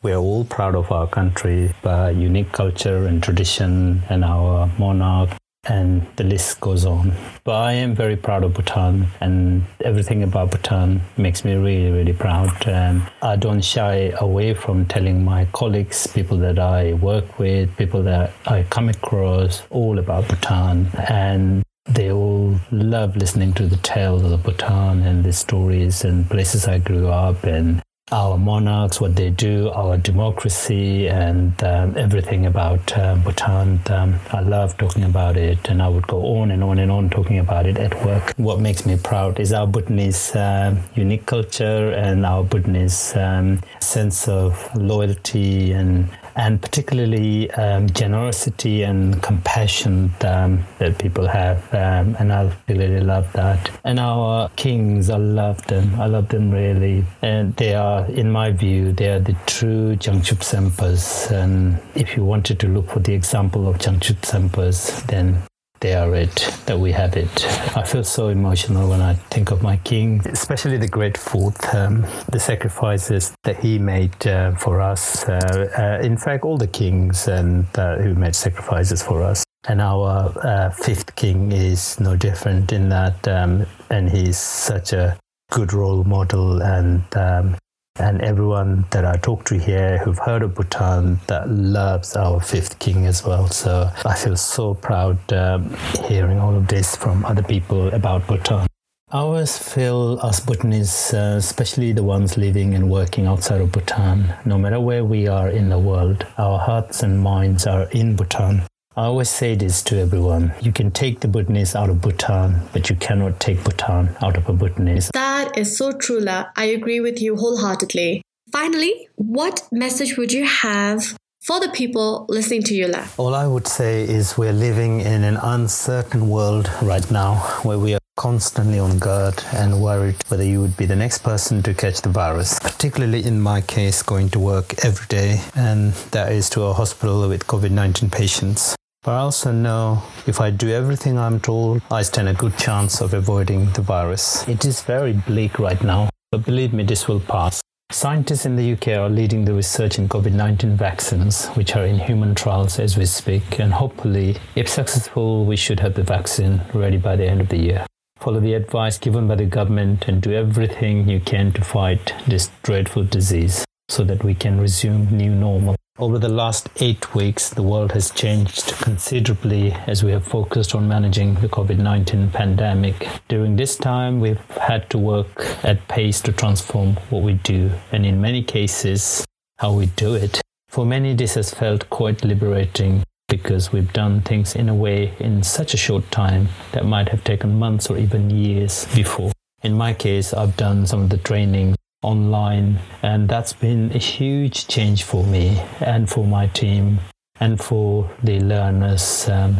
we're 0.00 0.16
all 0.16 0.44
proud 0.44 0.76
of 0.76 0.92
our 0.92 1.08
country, 1.08 1.74
our 1.82 2.12
unique 2.12 2.52
culture 2.52 3.04
and 3.06 3.20
tradition, 3.20 4.02
and 4.08 4.24
our 4.24 4.70
monarch 4.78 5.30
and 5.68 6.06
the 6.16 6.24
list 6.24 6.60
goes 6.60 6.84
on. 6.84 7.12
But 7.44 7.56
I 7.56 7.72
am 7.72 7.94
very 7.94 8.16
proud 8.16 8.44
of 8.44 8.54
Bhutan, 8.54 9.06
and 9.20 9.64
everything 9.84 10.22
about 10.22 10.50
Bhutan 10.50 11.00
makes 11.16 11.44
me 11.44 11.54
really, 11.54 11.90
really 11.90 12.12
proud. 12.12 12.66
And 12.66 13.02
I 13.22 13.36
don't 13.36 13.62
shy 13.62 14.12
away 14.18 14.54
from 14.54 14.86
telling 14.86 15.24
my 15.24 15.46
colleagues, 15.52 16.06
people 16.06 16.38
that 16.38 16.58
I 16.58 16.94
work 16.94 17.38
with, 17.38 17.76
people 17.76 18.02
that 18.04 18.32
I 18.46 18.64
come 18.64 18.88
across, 18.88 19.62
all 19.70 19.98
about 19.98 20.28
Bhutan. 20.28 20.88
And 21.08 21.62
they 21.86 22.12
all 22.12 22.58
love 22.70 23.16
listening 23.16 23.54
to 23.54 23.66
the 23.66 23.78
tales 23.78 24.22
of 24.22 24.42
Bhutan 24.42 25.02
and 25.02 25.24
the 25.24 25.32
stories 25.32 26.04
and 26.04 26.28
places 26.28 26.68
I 26.68 26.78
grew 26.78 27.08
up 27.08 27.44
and 27.44 27.82
our 28.10 28.38
monarchs, 28.38 29.00
what 29.00 29.16
they 29.16 29.30
do, 29.30 29.70
our 29.70 29.96
democracy, 29.98 31.08
and 31.08 31.62
um, 31.62 31.96
everything 31.96 32.46
about 32.46 32.96
uh, 32.96 33.16
Bhutan. 33.16 33.80
Um, 33.90 34.18
I 34.32 34.40
love 34.40 34.76
talking 34.78 35.04
about 35.04 35.36
it, 35.36 35.68
and 35.68 35.82
I 35.82 35.88
would 35.88 36.06
go 36.06 36.24
on 36.38 36.50
and 36.50 36.62
on 36.64 36.78
and 36.78 36.90
on 36.90 37.10
talking 37.10 37.38
about 37.38 37.66
it 37.66 37.76
at 37.76 37.94
work. 38.04 38.32
What 38.36 38.60
makes 38.60 38.86
me 38.86 38.96
proud 38.96 39.40
is 39.40 39.52
our 39.52 39.66
Bhutanese 39.66 40.34
uh, 40.34 40.76
unique 40.94 41.26
culture 41.26 41.92
and 41.92 42.24
our 42.24 42.44
Bhutanese 42.44 43.16
um, 43.16 43.60
sense 43.80 44.28
of 44.28 44.74
loyalty 44.74 45.72
and 45.72 46.08
and 46.38 46.62
particularly 46.62 47.50
um, 47.50 47.90
generosity 47.90 48.84
and 48.84 49.20
compassion 49.22 50.12
um, 50.24 50.64
that 50.78 50.96
people 50.96 51.26
have. 51.26 51.58
Um, 51.74 52.16
and 52.20 52.32
I 52.32 52.50
really 52.68 53.00
love 53.00 53.30
that. 53.32 53.70
And 53.84 53.98
our 53.98 54.48
kings, 54.50 55.10
I 55.10 55.16
love 55.16 55.60
them. 55.66 56.00
I 56.00 56.06
love 56.06 56.28
them 56.28 56.52
really. 56.52 57.04
And 57.22 57.56
they 57.56 57.74
are, 57.74 58.06
in 58.06 58.30
my 58.30 58.52
view, 58.52 58.92
they 58.92 59.08
are 59.08 59.18
the 59.18 59.36
true 59.46 59.96
Jangchup 59.96 60.44
Sempas. 60.44 61.32
And 61.32 61.80
if 61.96 62.16
you 62.16 62.24
wanted 62.24 62.60
to 62.60 62.68
look 62.68 62.88
for 62.88 63.00
the 63.00 63.14
example 63.14 63.66
of 63.68 63.78
Jangchup 63.78 64.20
Sempas, 64.22 65.04
then 65.08 65.42
they 65.80 65.94
are 65.94 66.14
it, 66.14 66.34
that 66.66 66.78
we 66.78 66.92
have 66.92 67.16
it. 67.16 67.46
I 67.76 67.82
feel 67.82 68.04
so 68.04 68.28
emotional 68.28 68.88
when 68.90 69.00
I 69.00 69.14
think 69.14 69.50
of 69.50 69.62
my 69.62 69.76
king, 69.78 70.20
especially 70.26 70.76
the 70.76 70.88
great 70.88 71.16
fourth, 71.16 71.74
um, 71.74 72.06
the 72.30 72.40
sacrifices 72.40 73.34
that 73.44 73.58
he 73.58 73.78
made 73.78 74.26
uh, 74.26 74.54
for 74.56 74.80
us. 74.80 75.28
Uh, 75.28 75.68
uh, 75.78 76.04
in 76.04 76.16
fact, 76.16 76.44
all 76.44 76.58
the 76.58 76.66
kings 76.66 77.28
and 77.28 77.66
uh, 77.76 77.96
who 77.96 78.14
made 78.14 78.34
sacrifices 78.34 79.02
for 79.02 79.22
us. 79.22 79.44
And 79.68 79.80
our 79.80 80.32
uh, 80.42 80.70
fifth 80.70 81.14
king 81.16 81.52
is 81.52 81.98
no 82.00 82.16
different 82.16 82.72
in 82.72 82.88
that, 82.88 83.26
um, 83.28 83.66
and 83.90 84.08
he's 84.08 84.38
such 84.38 84.92
a 84.92 85.18
good 85.50 85.72
role 85.72 86.04
model 86.04 86.62
and 86.62 87.02
um, 87.16 87.56
and 87.98 88.20
everyone 88.22 88.84
that 88.90 89.04
I 89.04 89.16
talk 89.16 89.44
to 89.46 89.58
here 89.58 89.98
who've 89.98 90.18
heard 90.18 90.42
of 90.42 90.54
Bhutan 90.54 91.20
that 91.26 91.48
loves 91.48 92.16
our 92.16 92.40
fifth 92.40 92.78
king 92.78 93.06
as 93.06 93.24
well. 93.24 93.48
So 93.48 93.90
I 94.04 94.14
feel 94.14 94.36
so 94.36 94.74
proud 94.74 95.18
um, 95.32 95.74
hearing 96.06 96.38
all 96.38 96.56
of 96.56 96.68
this 96.68 96.96
from 96.96 97.24
other 97.24 97.42
people 97.42 97.88
about 97.94 98.26
Bhutan. 98.26 98.66
I 99.10 99.18
always 99.20 99.56
feel 99.56 100.18
us 100.20 100.38
Bhutanese, 100.40 101.14
uh, 101.14 101.36
especially 101.38 101.92
the 101.92 102.02
ones 102.02 102.36
living 102.36 102.74
and 102.74 102.90
working 102.90 103.26
outside 103.26 103.62
of 103.62 103.72
Bhutan, 103.72 104.34
no 104.44 104.58
matter 104.58 104.80
where 104.80 105.02
we 105.02 105.26
are 105.26 105.48
in 105.48 105.70
the 105.70 105.78
world, 105.78 106.26
our 106.36 106.58
hearts 106.58 107.02
and 107.02 107.18
minds 107.18 107.66
are 107.66 107.84
in 107.90 108.16
Bhutan. 108.16 108.62
I 108.98 109.02
always 109.02 109.28
say 109.30 109.54
this 109.54 109.80
to 109.84 109.96
everyone. 109.96 110.52
You 110.60 110.72
can 110.72 110.90
take 110.90 111.20
the 111.20 111.28
Bhutanese 111.28 111.76
out 111.76 111.88
of 111.88 112.00
Bhutan, 112.00 112.62
but 112.72 112.90
you 112.90 112.96
cannot 112.96 113.38
take 113.38 113.62
Bhutan 113.62 114.16
out 114.20 114.36
of 114.36 114.48
a 114.48 114.52
Bhutanese. 114.52 115.08
That 115.14 115.56
is 115.56 115.78
so 115.78 115.92
true, 115.92 116.18
La. 116.18 116.46
I 116.56 116.64
agree 116.64 116.98
with 116.98 117.22
you 117.22 117.36
wholeheartedly. 117.36 118.22
Finally, 118.50 119.08
what 119.14 119.68
message 119.70 120.16
would 120.16 120.32
you 120.32 120.44
have 120.44 121.16
for 121.44 121.60
the 121.60 121.68
people 121.68 122.26
listening 122.28 122.64
to 122.64 122.74
you, 122.74 122.88
La? 122.88 123.06
All 123.18 123.36
I 123.36 123.46
would 123.46 123.68
say 123.68 124.02
is 124.02 124.36
we're 124.36 124.52
living 124.52 124.98
in 125.02 125.22
an 125.22 125.36
uncertain 125.36 126.28
world 126.28 126.68
right 126.82 127.08
now 127.08 127.36
where 127.62 127.78
we 127.78 127.94
are 127.94 128.00
constantly 128.16 128.80
on 128.80 128.98
guard 128.98 129.40
and 129.52 129.80
worried 129.80 130.16
whether 130.26 130.42
you 130.42 130.60
would 130.60 130.76
be 130.76 130.86
the 130.86 130.96
next 130.96 131.18
person 131.18 131.62
to 131.62 131.72
catch 131.72 132.00
the 132.00 132.08
virus. 132.08 132.58
Particularly 132.58 133.24
in 133.24 133.40
my 133.40 133.60
case, 133.60 134.02
going 134.02 134.28
to 134.30 134.40
work 134.40 134.84
every 134.84 135.06
day, 135.06 135.40
and 135.54 135.92
that 136.10 136.32
is 136.32 136.50
to 136.50 136.62
a 136.62 136.72
hospital 136.72 137.28
with 137.28 137.46
COVID 137.46 137.70
19 137.70 138.10
patients. 138.10 138.74
But 139.02 139.12
I 139.12 139.18
also 139.18 139.52
know 139.52 140.02
if 140.26 140.40
I 140.40 140.50
do 140.50 140.70
everything 140.70 141.18
I'm 141.18 141.38
told, 141.38 141.82
I 141.90 142.02
stand 142.02 142.28
a 142.28 142.34
good 142.34 142.58
chance 142.58 143.00
of 143.00 143.14
avoiding 143.14 143.70
the 143.72 143.80
virus. 143.80 144.46
It 144.48 144.64
is 144.64 144.82
very 144.82 145.12
bleak 145.12 145.58
right 145.58 145.82
now, 145.82 146.10
but 146.32 146.44
believe 146.44 146.72
me, 146.72 146.82
this 146.82 147.06
will 147.06 147.20
pass. 147.20 147.60
Scientists 147.90 148.44
in 148.44 148.56
the 148.56 148.72
UK 148.72 148.88
are 148.88 149.08
leading 149.08 149.46
the 149.46 149.54
research 149.54 149.98
in 149.98 150.10
COVID 150.10 150.32
19 150.32 150.76
vaccines, 150.76 151.46
which 151.54 151.74
are 151.74 151.86
in 151.86 151.98
human 151.98 152.34
trials 152.34 152.78
as 152.78 152.98
we 152.98 153.06
speak, 153.06 153.58
and 153.58 153.72
hopefully, 153.72 154.36
if 154.56 154.68
successful, 154.68 155.46
we 155.46 155.56
should 155.56 155.80
have 155.80 155.94
the 155.94 156.02
vaccine 156.02 156.60
ready 156.74 156.98
by 156.98 157.16
the 157.16 157.24
end 157.24 157.40
of 157.40 157.48
the 157.48 157.56
year. 157.56 157.86
Follow 158.18 158.40
the 158.40 158.52
advice 158.54 158.98
given 158.98 159.26
by 159.26 159.36
the 159.36 159.46
government 159.46 160.06
and 160.06 160.20
do 160.20 160.32
everything 160.32 161.08
you 161.08 161.20
can 161.20 161.52
to 161.52 161.62
fight 161.62 162.12
this 162.26 162.50
dreadful 162.62 163.04
disease 163.04 163.64
so 163.88 164.04
that 164.04 164.22
we 164.22 164.34
can 164.34 164.60
resume 164.60 165.08
new 165.16 165.34
normal. 165.34 165.77
Over 166.00 166.20
the 166.20 166.28
last 166.28 166.68
eight 166.76 167.12
weeks, 167.12 167.50
the 167.50 167.64
world 167.64 167.90
has 167.90 168.12
changed 168.12 168.68
considerably 168.78 169.72
as 169.88 170.04
we 170.04 170.12
have 170.12 170.24
focused 170.24 170.72
on 170.72 170.86
managing 170.86 171.34
the 171.34 171.48
COVID 171.48 171.78
19 171.78 172.30
pandemic. 172.30 173.08
During 173.26 173.56
this 173.56 173.76
time, 173.76 174.20
we've 174.20 174.38
had 174.50 174.88
to 174.90 174.98
work 174.98 175.44
at 175.64 175.88
pace 175.88 176.20
to 176.20 176.32
transform 176.32 176.94
what 177.10 177.24
we 177.24 177.32
do, 177.32 177.72
and 177.90 178.06
in 178.06 178.20
many 178.20 178.44
cases, 178.44 179.26
how 179.58 179.72
we 179.72 179.86
do 179.86 180.14
it. 180.14 180.40
For 180.68 180.86
many, 180.86 181.14
this 181.14 181.34
has 181.34 181.52
felt 181.52 181.90
quite 181.90 182.24
liberating 182.24 183.02
because 183.26 183.72
we've 183.72 183.92
done 183.92 184.20
things 184.20 184.54
in 184.54 184.68
a 184.68 184.74
way 184.76 185.14
in 185.18 185.42
such 185.42 185.74
a 185.74 185.76
short 185.76 186.08
time 186.12 186.50
that 186.74 186.86
might 186.86 187.08
have 187.08 187.24
taken 187.24 187.58
months 187.58 187.90
or 187.90 187.98
even 187.98 188.30
years 188.30 188.86
before. 188.94 189.32
In 189.64 189.72
my 189.72 189.94
case, 189.94 190.32
I've 190.32 190.56
done 190.56 190.86
some 190.86 191.02
of 191.02 191.10
the 191.10 191.18
training 191.18 191.74
online, 192.02 192.78
and 193.02 193.28
that's 193.28 193.52
been 193.52 193.90
a 193.92 193.98
huge 193.98 194.66
change 194.68 195.02
for 195.02 195.24
me 195.24 195.60
and 195.80 196.08
for 196.08 196.26
my 196.26 196.46
team 196.48 197.00
and 197.40 197.60
for 197.60 198.10
the 198.22 198.40
learners 198.40 199.28
um, 199.28 199.56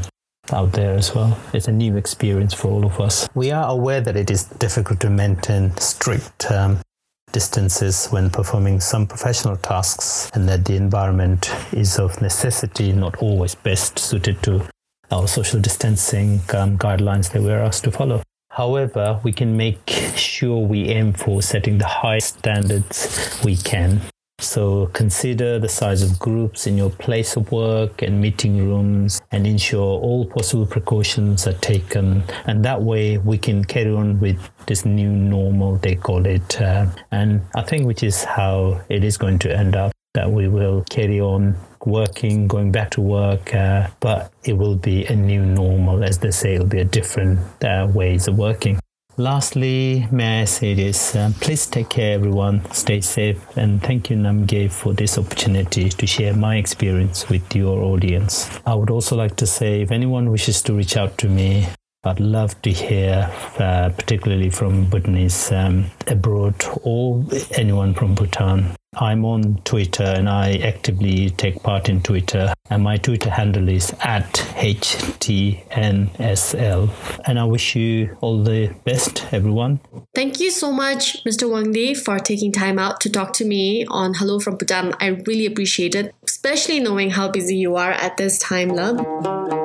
out 0.53 0.73
there 0.73 0.95
as 0.95 1.15
well. 1.15 1.39
It's 1.53 1.69
a 1.69 1.73
new 1.73 1.97
experience 1.97 2.55
for 2.55 2.69
all 2.69 2.85
of 2.85 3.01
us. 3.01 3.29
We 3.35 3.51
are 3.51 3.69
aware 3.69 4.01
that 4.01 4.17
it 4.17 4.31
is 4.31 4.45
difficult 4.45 5.01
to 5.01 5.11
maintain 5.11 5.77
strict 5.77 6.51
um, 6.51 6.81
distances 7.33 8.09
when 8.09 8.31
performing 8.31 8.81
some 8.81 9.07
professional 9.07 9.57
tasks 9.57 10.31
and 10.35 10.49
that 10.49 10.65
the 10.65 10.77
environment 10.77 11.51
is 11.73 11.99
of 11.99 12.21
necessity 12.23 12.93
not 12.93 13.17
always 13.17 13.55
best 13.55 13.99
suited 13.99 14.43
to 14.43 14.67
our 15.11 15.27
social 15.27 15.61
distancing 15.61 16.41
um, 16.55 16.77
guidelines 16.79 17.33
that 17.33 17.43
we're 17.43 17.61
asked 17.61 17.85
to 17.85 17.91
follow. 17.91 18.23
However, 18.59 19.21
we 19.23 19.31
can 19.31 19.57
make 19.57 19.89
sure 20.17 20.59
we 20.59 20.89
aim 20.89 21.13
for 21.13 21.43
setting 21.43 21.79
the 21.79 21.87
highest 21.87 22.41
standards 22.41 23.41
we 23.45 23.57
can. 23.57 24.01
So 24.41 24.87
consider 24.87 25.61
the 25.61 25.69
size 25.69 26.03
of 26.03 26.19
groups 26.19 26.67
in 26.67 26.77
your 26.77 26.91
place 26.91 27.37
of 27.37 27.53
work 27.53 28.03
and 28.03 28.21
meeting 28.21 28.69
rooms 28.69 29.21
and 29.31 29.47
ensure 29.47 30.01
all 30.01 30.27
possible 30.27 30.67
precautions 30.67 31.47
are 31.47 31.59
taken. 31.61 32.25
And 32.47 32.65
that 32.65 32.83
way 32.83 33.19
we 33.19 33.39
can 33.39 33.65
carry 33.65 33.93
on 33.93 34.19
with 34.19 34.41
this 34.67 34.85
new 34.85 35.11
normal, 35.11 35.77
they 35.77 35.95
call 35.95 36.27
it. 36.27 36.61
Uh, 36.61 36.87
and 37.13 37.41
I 37.55 37.63
think 37.63 37.87
which 37.87 38.03
is 38.03 38.25
how 38.25 38.81
it 38.89 39.05
is 39.05 39.17
going 39.17 39.39
to 39.41 39.57
end 39.57 39.77
up 39.77 39.93
that 40.15 40.33
we 40.33 40.49
will 40.49 40.83
carry 40.91 41.21
on 41.21 41.55
working, 41.87 42.49
going 42.49 42.73
back 42.73 42.91
to 42.91 43.01
work, 43.01 43.55
uh, 43.55 43.89
but 44.01 44.33
it 44.45 44.55
will 44.55 44.77
be 44.77 45.05
a 45.07 45.15
new 45.15 45.45
normal, 45.45 46.05
as 46.05 46.19
they 46.19 46.31
say, 46.31 46.55
it'll 46.55 46.67
be 46.67 46.81
a 46.81 46.85
different 46.85 47.39
uh, 47.65 47.89
ways 47.93 48.29
of 48.29 48.37
working. 48.39 48.79
Lastly, 49.17 50.07
may 50.13 50.43
I 50.43 50.45
say 50.45 50.75
this? 50.75 51.17
Uh, 51.17 51.33
please 51.41 51.67
take 51.67 51.89
care, 51.89 52.15
everyone. 52.15 52.65
Stay 52.73 53.01
safe, 53.01 53.45
and 53.57 53.83
thank 53.83 54.11
you, 54.11 54.17
Namgay, 54.17 54.71
for 54.71 54.93
this 54.93 55.19
opportunity 55.19 55.89
to 55.89 56.07
share 56.07 56.35
my 56.35 56.57
experience 56.57 57.29
with 57.29 57.57
your 57.57 57.83
audience. 57.83 58.49
I 58.65 58.75
would 58.75 58.91
also 58.91 59.17
like 59.17 59.35
to 59.37 59.47
say, 59.47 59.83
if 59.83 59.91
anyone 59.91 60.31
wishes 60.31 60.63
to 60.63 60.73
reach 60.73 60.97
out 60.97 61.19
to 61.19 61.29
me, 61.29 61.67
I'd 62.09 62.21
love 62.21 62.61
to 62.63 62.73
hear, 62.73 63.31
uh, 63.59 63.91
particularly 63.91 64.49
from 64.49 64.87
Bhutanese 64.87 65.53
um, 65.53 65.91
abroad 66.07 66.65
or 66.83 67.23
anyone 67.53 67.93
from 67.93 68.15
Bhutan. 68.15 68.75
I'm 68.97 69.27
on 69.27 69.61
Twitter 69.65 70.03
and 70.03 70.29
I 70.29 70.57
actively 70.57 71.29
take 71.31 71.63
part 71.63 71.89
in 71.91 72.03
Twitter. 72.03 72.53
And 72.71 72.83
my 72.83 72.97
Twitter 72.97 73.29
handle 73.29 73.69
is 73.69 73.95
at 74.01 74.33
HTNSL. 74.57 75.21
And 77.27 77.39
I 77.39 77.45
wish 77.45 77.77
you 77.77 78.17
all 78.23 78.43
the 78.43 78.75
best, 78.85 79.27
everyone. 79.31 79.81
Thank 80.15 80.41
you 80.41 80.51
so 80.51 80.73
much, 80.73 81.23
Mr. 81.25 81.51
Wang 81.51 81.67
Wangdi, 81.67 81.95
for 81.95 82.19
taking 82.19 82.53
time 82.53 82.79
out 82.79 83.01
to 83.03 83.11
talk 83.11 83.35
to 83.35 83.45
me 83.45 83.85
on 83.87 84.15
Hello 84.15 84.41
from 84.41 84.57
Bhutan. 84.57 84.95
I 85.01 85.09
really 85.09 85.45
appreciate 85.45 85.95
it, 85.95 86.15
especially 86.25 86.81
knowing 86.81 87.11
how 87.11 87.29
busy 87.29 87.57
you 87.57 87.77
are 87.77 87.93
at 87.93 88.17
this 88.17 88.39
time, 88.39 88.71
love. 88.71 89.58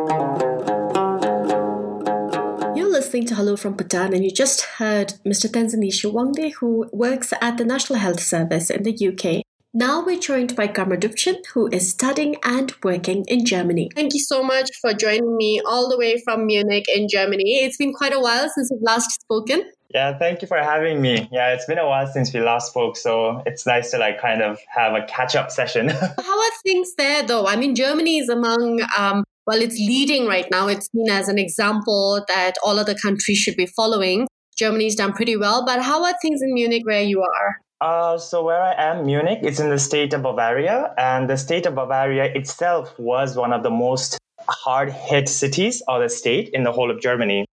Listening 3.13 3.27
to 3.27 3.35
Hello 3.35 3.55
from 3.55 3.73
Bhutan, 3.73 4.11
and 4.15 4.23
you 4.23 4.31
just 4.31 4.61
heard 4.79 5.13
Mr. 5.23 5.47
Tenzin 5.47 5.83
Nyisha 5.83 6.11
Wangdi, 6.11 6.51
who 6.53 6.89
works 6.91 7.31
at 7.41 7.59
the 7.59 7.63
National 7.63 7.99
Health 7.99 8.19
Service 8.19 8.71
in 8.71 8.81
the 8.81 8.91
UK. 8.91 9.43
Now 9.71 10.03
we're 10.03 10.19
joined 10.19 10.55
by 10.55 10.65
Karma 10.65 10.97
Dubchin, 10.97 11.35
who 11.53 11.67
is 11.67 11.91
studying 11.91 12.37
and 12.43 12.73
working 12.83 13.23
in 13.27 13.45
Germany. 13.45 13.91
Thank 13.93 14.15
you 14.15 14.19
so 14.19 14.41
much 14.41 14.71
for 14.81 14.95
joining 14.95 15.37
me 15.37 15.61
all 15.63 15.91
the 15.91 15.97
way 15.99 16.19
from 16.25 16.47
Munich 16.47 16.85
in 16.87 17.07
Germany. 17.07 17.63
It's 17.63 17.77
been 17.77 17.93
quite 17.93 18.15
a 18.15 18.19
while 18.19 18.49
since 18.49 18.71
we've 18.71 18.81
last 18.81 19.11
spoken. 19.21 19.69
Yeah, 19.93 20.17
thank 20.17 20.41
you 20.41 20.47
for 20.47 20.57
having 20.57 20.99
me. 20.99 21.29
Yeah, 21.31 21.53
it's 21.53 21.67
been 21.67 21.77
a 21.77 21.85
while 21.85 22.07
since 22.07 22.33
we 22.33 22.39
last 22.39 22.71
spoke, 22.71 22.97
so 22.97 23.43
it's 23.45 23.67
nice 23.67 23.91
to 23.91 23.99
like 23.99 24.19
kind 24.19 24.41
of 24.41 24.57
have 24.69 24.95
a 24.95 25.03
catch 25.05 25.35
up 25.35 25.51
session. 25.51 25.89
How 25.89 26.39
are 26.39 26.51
things 26.63 26.95
there 26.95 27.21
though? 27.21 27.45
I 27.45 27.57
mean, 27.57 27.75
Germany 27.75 28.17
is 28.17 28.29
among 28.29 28.81
um, 28.97 29.23
well, 29.45 29.61
it's 29.61 29.75
leading 29.75 30.25
right 30.27 30.45
now. 30.51 30.67
It's 30.67 30.89
seen 30.91 31.09
as 31.09 31.27
an 31.27 31.37
example 31.37 32.23
that 32.27 32.53
all 32.63 32.79
other 32.79 32.95
countries 32.95 33.37
should 33.37 33.55
be 33.55 33.65
following. 33.65 34.27
Germany's 34.57 34.95
done 34.95 35.13
pretty 35.13 35.35
well, 35.35 35.65
but 35.65 35.81
how 35.81 36.03
are 36.05 36.13
things 36.21 36.41
in 36.41 36.53
Munich 36.53 36.83
where 36.85 37.01
you 37.01 37.21
are? 37.21 37.57
Uh, 37.81 38.17
so 38.17 38.43
where 38.43 38.61
I 38.61 38.73
am, 38.77 39.05
Munich, 39.05 39.39
it's 39.41 39.59
in 39.59 39.69
the 39.69 39.79
state 39.79 40.13
of 40.13 40.21
Bavaria, 40.21 40.93
and 40.97 41.29
the 41.29 41.35
state 41.35 41.65
of 41.65 41.75
Bavaria 41.75 42.25
itself 42.25 42.97
was 42.97 43.35
one 43.35 43.51
of 43.51 43.63
the 43.63 43.69
most 43.69 44.17
hard 44.47 44.91
hit 44.91 45.27
cities 45.27 45.81
of 45.87 46.01
the 46.01 46.09
state 46.09 46.49
in 46.49 46.63
the 46.63 46.71
whole 46.71 46.89
of 46.89 47.01
Germany, 47.01 47.45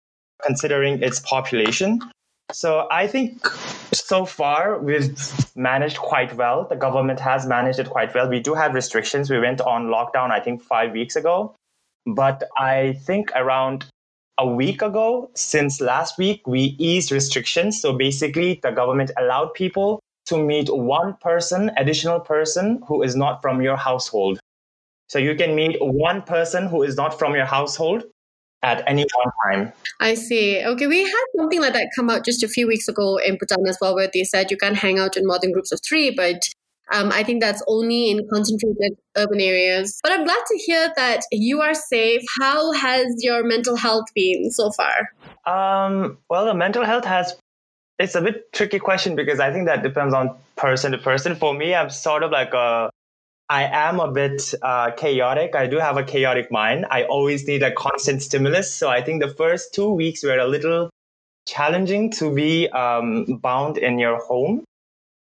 considering 0.44 1.02
its 1.02 1.20
population. 1.20 2.00
So 2.52 2.88
I 2.90 3.06
think 3.06 3.46
so 3.92 4.24
far 4.24 4.78
we've 4.78 5.16
managed 5.56 5.98
quite 5.98 6.34
well. 6.34 6.66
The 6.68 6.76
government 6.76 7.20
has 7.20 7.46
managed 7.46 7.78
it 7.78 7.90
quite 7.90 8.14
well. 8.14 8.28
We 8.28 8.40
do 8.40 8.54
have 8.54 8.74
restrictions. 8.74 9.30
We 9.30 9.38
went 9.38 9.60
on 9.60 9.86
lockdown, 9.86 10.30
I 10.30 10.40
think, 10.40 10.62
five 10.62 10.92
weeks 10.92 11.16
ago. 11.16 11.54
But 12.14 12.42
I 12.58 12.98
think 13.04 13.30
around 13.36 13.86
a 14.38 14.46
week 14.46 14.82
ago, 14.82 15.30
since 15.34 15.80
last 15.80 16.16
week, 16.16 16.46
we 16.46 16.76
eased 16.78 17.12
restrictions. 17.12 17.80
So 17.80 17.92
basically, 17.92 18.60
the 18.62 18.70
government 18.70 19.10
allowed 19.18 19.52
people 19.54 20.00
to 20.26 20.42
meet 20.42 20.68
one 20.74 21.16
person, 21.20 21.70
additional 21.76 22.20
person 22.20 22.82
who 22.86 23.02
is 23.02 23.16
not 23.16 23.42
from 23.42 23.60
your 23.62 23.76
household. 23.76 24.38
So 25.08 25.18
you 25.18 25.34
can 25.34 25.54
meet 25.54 25.76
one 25.80 26.22
person 26.22 26.66
who 26.66 26.82
is 26.82 26.96
not 26.96 27.18
from 27.18 27.34
your 27.34 27.46
household 27.46 28.04
at 28.62 28.82
any 28.86 29.06
one 29.14 29.32
time. 29.44 29.72
I 30.00 30.14
see. 30.14 30.62
Okay, 30.64 30.86
we 30.86 31.02
had 31.02 31.24
something 31.36 31.60
like 31.60 31.72
that 31.72 31.88
come 31.96 32.10
out 32.10 32.24
just 32.24 32.42
a 32.42 32.48
few 32.48 32.66
weeks 32.66 32.88
ago 32.88 33.16
in 33.18 33.38
Bhutan 33.38 33.66
as 33.66 33.78
well, 33.80 33.94
where 33.94 34.10
they 34.12 34.24
said 34.24 34.50
you 34.50 34.56
can't 34.56 34.76
hang 34.76 34.98
out 34.98 35.16
in 35.16 35.26
more 35.26 35.38
than 35.40 35.52
groups 35.52 35.72
of 35.72 35.80
three, 35.86 36.10
but 36.10 36.48
um, 36.92 37.10
I 37.12 37.22
think 37.22 37.42
that's 37.42 37.62
only 37.66 38.10
in 38.10 38.26
concentrated 38.32 38.98
urban 39.16 39.40
areas. 39.40 39.98
But 40.02 40.12
I'm 40.12 40.24
glad 40.24 40.42
to 40.46 40.58
hear 40.58 40.92
that 40.96 41.22
you 41.32 41.60
are 41.60 41.74
safe. 41.74 42.22
How 42.40 42.72
has 42.72 43.06
your 43.18 43.44
mental 43.44 43.76
health 43.76 44.06
been 44.14 44.50
so 44.50 44.70
far? 44.70 45.10
Um, 45.46 46.18
well, 46.28 46.46
the 46.46 46.54
mental 46.54 46.84
health 46.84 47.04
has. 47.04 47.36
It's 47.98 48.14
a 48.14 48.20
bit 48.20 48.52
tricky 48.52 48.78
question 48.78 49.16
because 49.16 49.40
I 49.40 49.52
think 49.52 49.66
that 49.66 49.82
depends 49.82 50.14
on 50.14 50.36
person 50.54 50.92
to 50.92 50.98
person. 50.98 51.34
For 51.34 51.52
me, 51.52 51.74
I'm 51.74 51.90
sort 51.90 52.22
of 52.22 52.30
like 52.30 52.54
a 52.54 52.90
I 53.50 53.64
am 53.64 53.98
a 53.98 54.10
bit 54.10 54.54
uh, 54.62 54.90
chaotic. 54.90 55.56
I 55.56 55.66
do 55.66 55.78
have 55.78 55.96
a 55.96 56.04
chaotic 56.04 56.52
mind. 56.52 56.84
I 56.90 57.04
always 57.04 57.46
need 57.46 57.62
a 57.62 57.72
constant 57.72 58.22
stimulus. 58.22 58.72
So 58.74 58.90
I 58.90 59.02
think 59.02 59.22
the 59.22 59.34
first 59.34 59.74
two 59.74 59.90
weeks 59.90 60.22
were 60.22 60.38
a 60.38 60.46
little 60.46 60.90
challenging 61.46 62.10
to 62.12 62.32
be 62.32 62.68
um, 62.68 63.24
bound 63.42 63.78
in 63.78 63.98
your 63.98 64.18
home. 64.18 64.64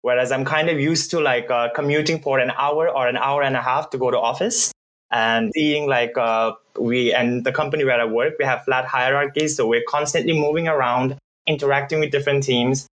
Whereas 0.02 0.32
I'm 0.32 0.46
kind 0.46 0.70
of 0.70 0.80
used 0.80 1.12
to 1.12 1.20
like 1.20 1.52
uh, 1.52 1.70
commuting 1.74 2.22
for 2.22 2.40
an 2.40 2.52
hour 2.58 2.90
or 2.90 3.08
an 3.08 3.18
hour 3.18 3.42
and 3.42 3.56
a 3.56 3.62
half 3.62 3.90
to 3.92 3.98
go 3.98 4.12
to 4.12 4.18
office 4.18 4.72
and 5.12 5.52
seeing 5.54 5.88
like 5.88 6.18
uh, 6.18 6.54
we 6.80 7.14
and 7.14 7.44
the 7.44 7.52
company 7.52 7.84
where 7.84 8.00
I 8.00 8.06
work, 8.06 8.36
we 8.40 8.46
have 8.46 8.64
flat 8.64 8.86
hierarchies. 8.86 9.58
So 9.58 9.68
we're 9.68 9.84
constantly 9.88 10.40
moving 10.40 10.68
around, 10.68 11.18
interacting 11.48 12.00
with 12.00 12.12
different 12.12 12.44
teams. 12.44 12.88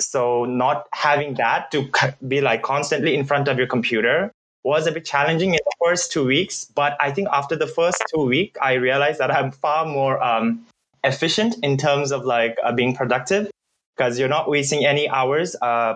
So 0.00 0.44
not 0.44 0.86
having 0.92 1.34
that 1.34 1.70
to 1.70 1.88
be 2.28 2.40
like 2.40 2.62
constantly 2.62 3.14
in 3.14 3.24
front 3.24 3.48
of 3.48 3.56
your 3.56 3.66
computer 3.66 4.30
was 4.64 4.86
a 4.86 4.92
bit 4.92 5.04
challenging 5.04 5.50
in 5.50 5.60
the 5.64 5.72
first 5.84 6.10
two 6.10 6.24
weeks. 6.24 6.64
But 6.64 6.96
I 7.00 7.10
think 7.12 7.28
after 7.30 7.54
the 7.54 7.66
first 7.66 8.02
two 8.14 8.24
weeks, 8.24 8.58
I 8.60 8.74
realized 8.74 9.20
that 9.20 9.30
I'm 9.30 9.52
far 9.52 9.86
more 9.86 10.22
um, 10.22 10.66
efficient 11.04 11.56
in 11.62 11.76
terms 11.76 12.10
of 12.10 12.24
like 12.24 12.56
uh, 12.64 12.72
being 12.72 12.94
productive 12.96 13.50
because 13.96 14.18
you're 14.18 14.28
not 14.28 14.48
wasting 14.48 14.84
any 14.84 15.08
hours 15.08 15.54
uh, 15.62 15.94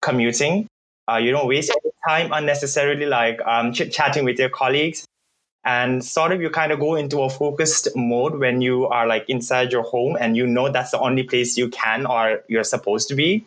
commuting. 0.00 0.66
Uh, 1.10 1.16
you 1.16 1.30
don't 1.30 1.48
waste 1.48 1.70
any 1.70 1.92
time 2.08 2.32
unnecessarily 2.32 3.06
like 3.06 3.40
um, 3.44 3.72
chit 3.72 3.92
chatting 3.92 4.24
with 4.24 4.38
your 4.38 4.48
colleagues. 4.48 5.04
And 5.64 6.02
sort 6.02 6.32
of 6.32 6.40
you 6.40 6.48
kind 6.48 6.72
of 6.72 6.80
go 6.80 6.94
into 6.94 7.20
a 7.20 7.28
focused 7.28 7.88
mode 7.94 8.38
when 8.38 8.62
you 8.62 8.86
are 8.86 9.06
like 9.06 9.28
inside 9.28 9.72
your 9.72 9.82
home 9.82 10.16
and 10.18 10.34
you 10.34 10.46
know 10.46 10.70
that's 10.70 10.90
the 10.90 10.98
only 10.98 11.22
place 11.22 11.58
you 11.58 11.68
can 11.68 12.06
or 12.06 12.42
you're 12.48 12.64
supposed 12.64 13.08
to 13.08 13.14
be 13.14 13.44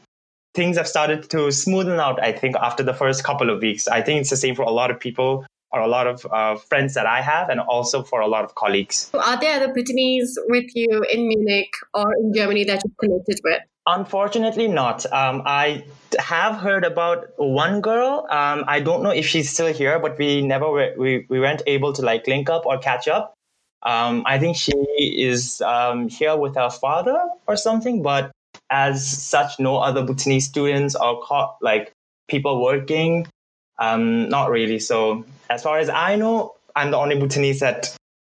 things 0.53 0.77
have 0.77 0.87
started 0.87 1.29
to 1.31 1.37
smoothen 1.47 1.99
out, 1.99 2.21
I 2.21 2.31
think, 2.31 2.55
after 2.55 2.83
the 2.83 2.93
first 2.93 3.23
couple 3.23 3.49
of 3.49 3.61
weeks. 3.61 3.87
I 3.87 4.01
think 4.01 4.21
it's 4.21 4.29
the 4.29 4.37
same 4.37 4.55
for 4.55 4.63
a 4.63 4.71
lot 4.71 4.91
of 4.91 4.99
people 4.99 5.45
or 5.71 5.79
a 5.79 5.87
lot 5.87 6.05
of 6.05 6.25
uh, 6.31 6.55
friends 6.55 6.93
that 6.93 7.07
I 7.07 7.21
have, 7.21 7.49
and 7.49 7.59
also 7.59 8.03
for 8.03 8.21
a 8.21 8.27
lot 8.27 8.45
of 8.45 8.53
colleagues. 8.53 9.09
Are 9.15 9.39
there 9.39 9.55
other 9.55 9.73
Bhutanese 9.73 10.37
with 10.49 10.69
you 10.75 11.03
in 11.11 11.27
Munich 11.27 11.71
or 11.95 12.13
in 12.15 12.31
Germany 12.31 12.63
that 12.65 12.83
you've 12.85 12.97
connected 12.97 13.41
with? 13.43 13.59
Unfortunately, 13.85 14.67
not. 14.67 15.05
Um, 15.11 15.43
I 15.45 15.85
have 16.17 16.55
heard 16.55 16.85
about 16.85 17.27
one 17.37 17.81
girl. 17.81 18.25
Um, 18.29 18.63
I 18.67 18.79
don't 18.79 19.03
know 19.03 19.09
if 19.09 19.25
she's 19.25 19.49
still 19.49 19.73
here, 19.73 19.99
but 19.99 20.17
we 20.17 20.41
never 20.41 20.69
were, 20.69 20.93
we, 20.97 21.25
we 21.27 21.39
weren't 21.39 21.63
able 21.67 21.91
to 21.93 22.01
like 22.01 22.25
link 22.25 22.49
up 22.49 22.65
or 22.65 22.77
catch 22.77 23.09
up. 23.09 23.33
Um, 23.81 24.23
I 24.25 24.39
think 24.39 24.55
she 24.55 24.71
is 24.97 25.59
um, 25.59 26.07
here 26.07 26.37
with 26.37 26.55
her 26.55 26.69
father 26.69 27.27
or 27.45 27.57
something, 27.57 28.01
but 28.01 28.31
as 28.69 29.05
such, 29.05 29.59
no 29.59 29.77
other 29.77 30.03
Bhutanese 30.03 30.45
students 30.45 30.95
or 30.95 31.21
co- 31.21 31.55
like 31.61 31.91
people 32.29 32.63
working. 32.63 33.27
Um, 33.79 34.29
not 34.29 34.49
really. 34.49 34.79
So 34.79 35.25
as 35.49 35.61
far 35.61 35.79
as 35.79 35.89
I 35.89 36.15
know, 36.15 36.55
I'm 36.73 36.91
the 36.91 36.97
only 36.97 37.19
Bhutanese 37.19 37.59
that 37.59 37.93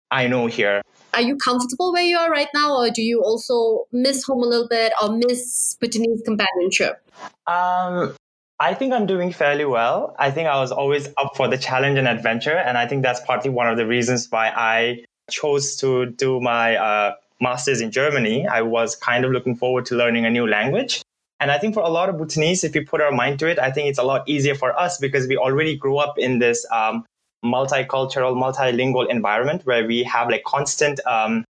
I 0.09 0.25
know 0.25 0.47
here. 0.47 0.81
Are 1.15 1.21
you 1.21 1.37
comfortable 1.37 1.93
where 1.93 2.03
you 2.03 2.17
are 2.17 2.29
right 2.29 2.49
now, 2.53 2.77
or 2.77 2.89
do 2.89 3.01
you 3.01 3.21
also 3.21 3.87
miss 3.91 4.23
home 4.23 4.43
a 4.43 4.45
little 4.45 4.67
bit 4.67 4.93
or 5.01 5.09
miss 5.09 5.75
Bhutanese 5.79 6.21
companionship? 6.25 7.01
Um, 7.47 8.15
I 8.59 8.73
think 8.73 8.93
I'm 8.93 9.05
doing 9.05 9.31
fairly 9.31 9.65
well. 9.65 10.15
I 10.19 10.31
think 10.31 10.47
I 10.47 10.59
was 10.59 10.71
always 10.71 11.07
up 11.17 11.35
for 11.35 11.47
the 11.47 11.57
challenge 11.57 11.97
and 11.97 12.07
adventure, 12.07 12.55
and 12.55 12.77
I 12.77 12.87
think 12.87 13.03
that's 13.03 13.21
partly 13.21 13.49
one 13.49 13.67
of 13.67 13.77
the 13.77 13.87
reasons 13.87 14.27
why 14.29 14.49
I 14.49 15.05
chose 15.29 15.75
to 15.77 16.05
do 16.05 16.39
my 16.39 16.75
uh, 16.75 17.13
master's 17.41 17.81
in 17.81 17.91
Germany, 17.91 18.47
I 18.47 18.61
was 18.61 18.95
kind 18.95 19.25
of 19.25 19.31
looking 19.31 19.55
forward 19.55 19.85
to 19.87 19.95
learning 19.95 20.25
a 20.25 20.29
new 20.29 20.47
language. 20.47 21.01
And 21.39 21.51
I 21.51 21.57
think 21.57 21.73
for 21.73 21.81
a 21.83 21.89
lot 21.89 22.09
of 22.09 22.17
Bhutanese, 22.17 22.63
if 22.63 22.73
we 22.73 22.85
put 22.85 23.01
our 23.01 23.11
mind 23.11 23.39
to 23.39 23.47
it, 23.47 23.59
I 23.59 23.71
think 23.71 23.89
it's 23.89 23.99
a 23.99 24.03
lot 24.03 24.27
easier 24.27 24.55
for 24.55 24.77
us 24.79 24.97
because 24.97 25.27
we 25.27 25.37
already 25.37 25.75
grew 25.75 25.97
up 25.97 26.17
in 26.17 26.39
this 26.39 26.65
um, 26.71 27.05
multicultural, 27.45 28.35
multilingual 28.35 29.09
environment 29.09 29.61
where 29.65 29.85
we 29.85 30.03
have 30.03 30.29
like 30.29 30.43
constant 30.43 30.99
um, 31.05 31.45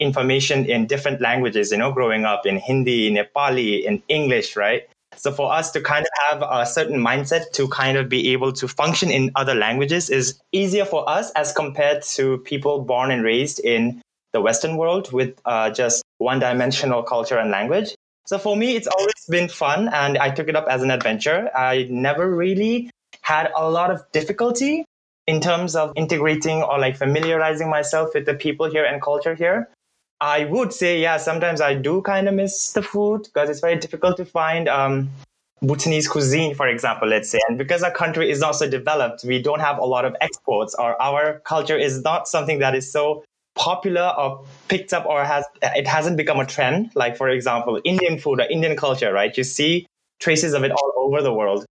information 0.00 0.64
in 0.66 0.86
different 0.86 1.20
languages, 1.20 1.70
you 1.70 1.78
know, 1.78 1.92
growing 1.92 2.24
up 2.24 2.46
in 2.46 2.56
Hindi, 2.56 3.12
Nepali, 3.12 3.84
in 3.84 4.02
English, 4.08 4.56
right? 4.56 4.88
So 5.16 5.32
for 5.32 5.52
us 5.52 5.70
to 5.72 5.80
kind 5.80 6.04
of 6.04 6.40
have 6.40 6.48
a 6.50 6.66
certain 6.66 7.00
mindset 7.00 7.52
to 7.52 7.68
kind 7.68 7.96
of 7.96 8.08
be 8.08 8.32
able 8.32 8.52
to 8.54 8.66
function 8.66 9.10
in 9.10 9.30
other 9.36 9.54
languages 9.54 10.10
is 10.10 10.40
easier 10.52 10.84
for 10.84 11.08
us 11.08 11.30
as 11.32 11.52
compared 11.52 12.02
to 12.14 12.38
people 12.38 12.80
born 12.80 13.10
and 13.10 13.22
raised 13.22 13.60
in 13.60 14.02
the 14.32 14.40
Western 14.40 14.76
world 14.76 15.12
with 15.12 15.40
uh, 15.44 15.70
just 15.70 16.02
one 16.18 16.40
dimensional 16.40 17.02
culture 17.02 17.38
and 17.38 17.50
language. 17.50 17.94
So 18.26 18.38
for 18.38 18.56
me, 18.56 18.74
it's 18.74 18.88
always 18.88 19.24
been 19.28 19.48
fun 19.48 19.88
and 19.92 20.18
I 20.18 20.30
took 20.30 20.48
it 20.48 20.56
up 20.56 20.66
as 20.68 20.82
an 20.82 20.90
adventure. 20.90 21.50
I 21.54 21.86
never 21.90 22.28
really 22.28 22.90
had 23.22 23.50
a 23.54 23.70
lot 23.70 23.90
of 23.90 24.02
difficulty 24.12 24.84
in 25.26 25.40
terms 25.40 25.74
of 25.74 25.92
integrating 25.96 26.62
or 26.62 26.78
like 26.78 26.96
familiarizing 26.96 27.70
myself 27.70 28.10
with 28.14 28.26
the 28.26 28.34
people 28.34 28.70
here 28.70 28.84
and 28.84 29.00
culture 29.00 29.34
here. 29.34 29.68
I 30.20 30.44
would 30.44 30.72
say, 30.72 31.00
yeah, 31.00 31.16
sometimes 31.16 31.60
I 31.60 31.74
do 31.74 32.00
kind 32.02 32.28
of 32.28 32.34
miss 32.34 32.72
the 32.72 32.82
food 32.82 33.24
because 33.24 33.50
it's 33.50 33.60
very 33.60 33.76
difficult 33.76 34.16
to 34.18 34.24
find 34.24 34.68
um, 34.68 35.10
Bhutanese 35.60 36.08
cuisine, 36.08 36.54
for 36.54 36.68
example, 36.68 37.08
let's 37.08 37.28
say. 37.28 37.40
And 37.48 37.58
because 37.58 37.82
our 37.82 37.90
country 37.90 38.30
is 38.30 38.40
not 38.40 38.52
so 38.52 38.68
developed, 38.68 39.24
we 39.24 39.42
don't 39.42 39.60
have 39.60 39.78
a 39.78 39.84
lot 39.84 40.04
of 40.04 40.16
exports, 40.20 40.74
or 40.78 41.00
our 41.00 41.40
culture 41.40 41.76
is 41.76 42.02
not 42.02 42.28
something 42.28 42.60
that 42.60 42.74
is 42.74 42.90
so 42.90 43.24
popular 43.54 44.12
or 44.18 44.44
picked 44.68 44.92
up 44.92 45.06
or 45.06 45.24
has 45.24 45.44
it 45.62 45.86
hasn't 45.86 46.16
become 46.16 46.40
a 46.40 46.46
trend 46.46 46.90
like 46.96 47.16
for 47.16 47.28
example 47.28 47.80
indian 47.84 48.18
food 48.18 48.40
or 48.40 48.46
indian 48.50 48.76
culture 48.76 49.12
right 49.12 49.36
you 49.36 49.44
see 49.44 49.86
traces 50.18 50.54
of 50.54 50.64
it 50.64 50.72
all 50.72 50.92
over 50.96 51.22
the 51.22 51.32
world 51.32 51.64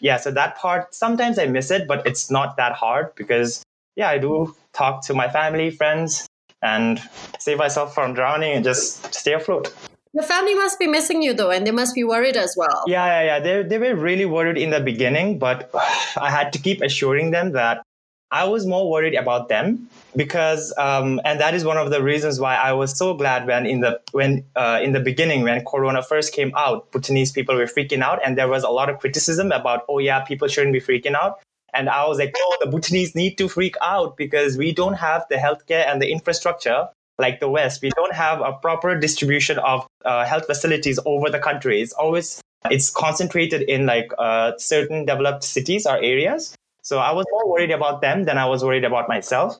yeah 0.00 0.16
so 0.16 0.30
that 0.30 0.56
part 0.56 0.94
sometimes 0.94 1.38
i 1.38 1.46
miss 1.46 1.70
it 1.70 1.86
but 1.88 2.06
it's 2.06 2.30
not 2.30 2.56
that 2.56 2.72
hard 2.72 3.14
because 3.14 3.62
yeah 3.96 4.08
i 4.08 4.18
do 4.18 4.54
talk 4.72 5.04
to 5.04 5.14
my 5.14 5.28
family 5.28 5.70
friends 5.70 6.26
and 6.62 7.00
save 7.38 7.58
myself 7.58 7.94
from 7.94 8.14
drowning 8.14 8.52
and 8.52 8.64
just 8.64 9.14
stay 9.14 9.32
afloat 9.32 9.72
your 10.14 10.24
family 10.24 10.54
must 10.54 10.78
be 10.78 10.86
missing 10.86 11.22
you 11.22 11.34
though, 11.34 11.50
and 11.50 11.66
they 11.66 11.70
must 11.70 11.94
be 11.94 12.02
worried 12.02 12.36
as 12.36 12.54
well. 12.56 12.82
Yeah, 12.86 13.06
yeah, 13.06 13.22
yeah. 13.24 13.40
They, 13.40 13.62
they 13.62 13.78
were 13.78 13.94
really 13.94 14.24
worried 14.24 14.56
in 14.56 14.70
the 14.70 14.80
beginning, 14.80 15.38
but 15.38 15.70
I 16.16 16.30
had 16.30 16.52
to 16.54 16.58
keep 16.58 16.80
assuring 16.80 17.30
them 17.30 17.52
that 17.52 17.82
I 18.30 18.44
was 18.44 18.66
more 18.66 18.90
worried 18.90 19.14
about 19.14 19.48
them 19.48 19.88
because, 20.18 20.74
um, 20.76 21.20
and 21.24 21.38
that 21.38 21.54
is 21.54 21.64
one 21.64 21.76
of 21.76 21.90
the 21.90 22.02
reasons 22.02 22.40
why 22.40 22.56
I 22.56 22.72
was 22.72 22.98
so 22.98 23.14
glad 23.14 23.46
when 23.46 23.64
in 23.66 23.80
the 23.80 24.00
when 24.10 24.44
uh, 24.56 24.80
in 24.82 24.92
the 24.92 24.98
beginning 24.98 25.44
when 25.44 25.64
Corona 25.64 26.02
first 26.02 26.32
came 26.32 26.52
out, 26.56 26.90
Bhutanese 26.90 27.30
people 27.30 27.54
were 27.54 27.66
freaking 27.66 28.02
out, 28.02 28.18
and 28.24 28.36
there 28.36 28.48
was 28.48 28.64
a 28.64 28.68
lot 28.68 28.90
of 28.90 28.98
criticism 28.98 29.52
about, 29.52 29.84
oh 29.88 29.98
yeah, 29.98 30.20
people 30.24 30.48
shouldn't 30.48 30.72
be 30.72 30.80
freaking 30.80 31.14
out. 31.14 31.38
And 31.72 31.88
I 31.88 32.04
was 32.08 32.18
like, 32.18 32.34
no, 32.36 32.56
the 32.60 32.70
Bhutanese 32.70 33.14
need 33.14 33.38
to 33.38 33.48
freak 33.48 33.76
out 33.80 34.16
because 34.16 34.56
we 34.56 34.72
don't 34.72 34.94
have 34.94 35.24
the 35.30 35.36
healthcare 35.36 35.86
and 35.86 36.02
the 36.02 36.10
infrastructure 36.10 36.88
like 37.18 37.38
the 37.38 37.48
West. 37.48 37.80
We 37.80 37.90
don't 37.90 38.14
have 38.14 38.40
a 38.40 38.54
proper 38.54 38.98
distribution 38.98 39.58
of 39.60 39.86
uh, 40.04 40.24
health 40.24 40.46
facilities 40.46 40.98
over 41.06 41.30
the 41.30 41.38
country. 41.38 41.80
It's 41.80 41.92
always 41.92 42.40
it's 42.70 42.90
concentrated 42.90 43.62
in 43.62 43.86
like 43.86 44.10
uh, 44.18 44.52
certain 44.58 45.04
developed 45.04 45.44
cities 45.44 45.86
or 45.86 45.96
areas 46.02 46.56
so 46.88 46.98
I 47.00 47.12
was 47.12 47.26
more 47.30 47.46
worried 47.46 47.70
about 47.70 48.00
them 48.00 48.24
than 48.24 48.38
I 48.38 48.46
was 48.46 48.64
worried 48.64 48.84
about 48.84 49.10
myself. 49.10 49.58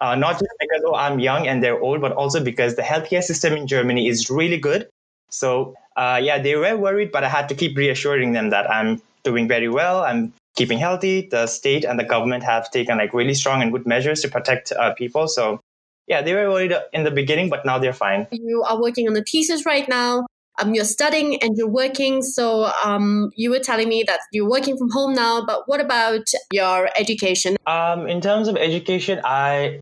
Uh, 0.00 0.14
not 0.14 0.32
just 0.32 0.52
because 0.60 0.82
oh, 0.84 0.94
I'm 0.94 1.18
young 1.18 1.46
and 1.46 1.62
they're 1.62 1.80
old, 1.80 2.00
but 2.00 2.12
also 2.12 2.42
because 2.42 2.76
the 2.76 2.82
healthcare 2.82 3.22
system 3.22 3.54
in 3.54 3.66
Germany 3.66 4.08
is 4.08 4.28
really 4.28 4.58
good. 4.58 4.88
So 5.30 5.74
uh, 5.96 6.20
yeah, 6.22 6.38
they 6.38 6.54
were 6.54 6.76
worried, 6.76 7.10
but 7.12 7.24
I 7.24 7.28
had 7.28 7.48
to 7.48 7.54
keep 7.54 7.76
reassuring 7.76 8.32
them 8.32 8.50
that 8.50 8.70
I'm 8.70 9.00
doing 9.24 9.48
very 9.48 9.68
well. 9.68 10.02
I'm 10.02 10.34
keeping 10.54 10.78
healthy. 10.78 11.28
The 11.30 11.46
state 11.46 11.84
and 11.84 11.98
the 11.98 12.04
government 12.04 12.44
have 12.44 12.70
taken 12.70 12.98
like 12.98 13.14
really 13.14 13.34
strong 13.34 13.62
and 13.62 13.72
good 13.72 13.86
measures 13.86 14.20
to 14.22 14.28
protect 14.28 14.72
uh, 14.72 14.92
people. 14.94 15.28
So 15.28 15.60
yeah, 16.06 16.22
they 16.22 16.34
were 16.34 16.48
worried 16.50 16.74
in 16.92 17.04
the 17.04 17.10
beginning, 17.10 17.48
but 17.48 17.64
now 17.64 17.78
they're 17.78 17.92
fine. 17.92 18.26
You 18.30 18.62
are 18.62 18.80
working 18.80 19.08
on 19.08 19.14
the 19.14 19.24
thesis 19.24 19.66
right 19.66 19.88
now. 19.88 20.26
Um, 20.58 20.74
you're 20.74 20.84
studying 20.84 21.42
and 21.42 21.56
you're 21.56 21.68
working. 21.68 22.22
So 22.22 22.70
um, 22.84 23.30
you 23.36 23.50
were 23.50 23.58
telling 23.58 23.88
me 23.88 24.04
that 24.06 24.20
you're 24.32 24.48
working 24.48 24.78
from 24.78 24.90
home 24.90 25.14
now. 25.14 25.44
But 25.44 25.68
what 25.68 25.80
about 25.80 26.30
your 26.50 26.88
education? 26.96 27.56
Um, 27.66 28.06
in 28.08 28.20
terms 28.20 28.48
of 28.48 28.56
education, 28.56 29.20
I 29.24 29.80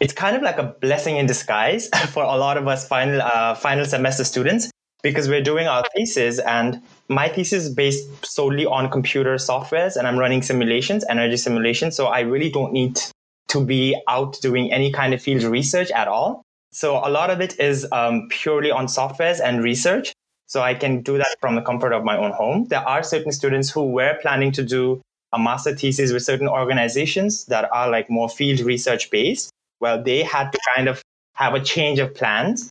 it's 0.00 0.14
kind 0.14 0.34
of 0.34 0.42
like 0.42 0.58
a 0.58 0.74
blessing 0.80 1.16
in 1.16 1.26
disguise 1.26 1.88
for 2.08 2.22
a 2.22 2.36
lot 2.36 2.56
of 2.56 2.66
us 2.66 2.88
final 2.88 3.20
uh, 3.22 3.54
final 3.54 3.84
semester 3.84 4.24
students 4.24 4.70
because 5.02 5.28
we're 5.28 5.42
doing 5.42 5.66
our 5.66 5.84
thesis 5.96 6.38
and 6.40 6.82
my 7.08 7.28
thesis 7.28 7.64
is 7.64 7.74
based 7.74 8.06
solely 8.24 8.66
on 8.66 8.90
computer 8.90 9.36
softwares 9.36 9.96
and 9.96 10.06
I'm 10.06 10.18
running 10.18 10.42
simulations, 10.42 11.04
energy 11.08 11.36
simulations. 11.36 11.96
So 11.96 12.06
I 12.06 12.20
really 12.20 12.50
don't 12.50 12.72
need 12.72 13.00
to 13.48 13.64
be 13.64 14.00
out 14.08 14.38
doing 14.42 14.72
any 14.72 14.92
kind 14.92 15.14
of 15.14 15.22
field 15.22 15.42
research 15.42 15.90
at 15.90 16.08
all. 16.08 16.42
So 16.72 16.98
a 16.98 17.08
lot 17.10 17.30
of 17.30 17.40
it 17.40 17.58
is 17.58 17.86
um, 17.92 18.28
purely 18.28 18.70
on 18.70 18.86
softwares 18.86 19.40
and 19.42 19.62
research. 19.62 20.12
So 20.46 20.60
I 20.60 20.74
can 20.74 21.02
do 21.02 21.16
that 21.18 21.36
from 21.40 21.54
the 21.54 21.62
comfort 21.62 21.92
of 21.92 22.04
my 22.04 22.16
own 22.16 22.32
home. 22.32 22.66
There 22.68 22.86
are 22.86 23.02
certain 23.02 23.32
students 23.32 23.70
who 23.70 23.90
were 23.90 24.18
planning 24.20 24.52
to 24.52 24.62
do 24.62 25.00
a 25.32 25.38
master 25.38 25.74
thesis 25.74 26.12
with 26.12 26.22
certain 26.22 26.48
organizations 26.48 27.44
that 27.46 27.68
are 27.72 27.88
like 27.88 28.10
more 28.10 28.28
field 28.28 28.60
research 28.60 29.10
based. 29.10 29.49
Well, 29.80 30.02
they 30.02 30.22
had 30.22 30.50
to 30.50 30.58
kind 30.74 30.88
of 30.88 31.02
have 31.34 31.54
a 31.54 31.60
change 31.60 31.98
of 31.98 32.14
plans. 32.14 32.70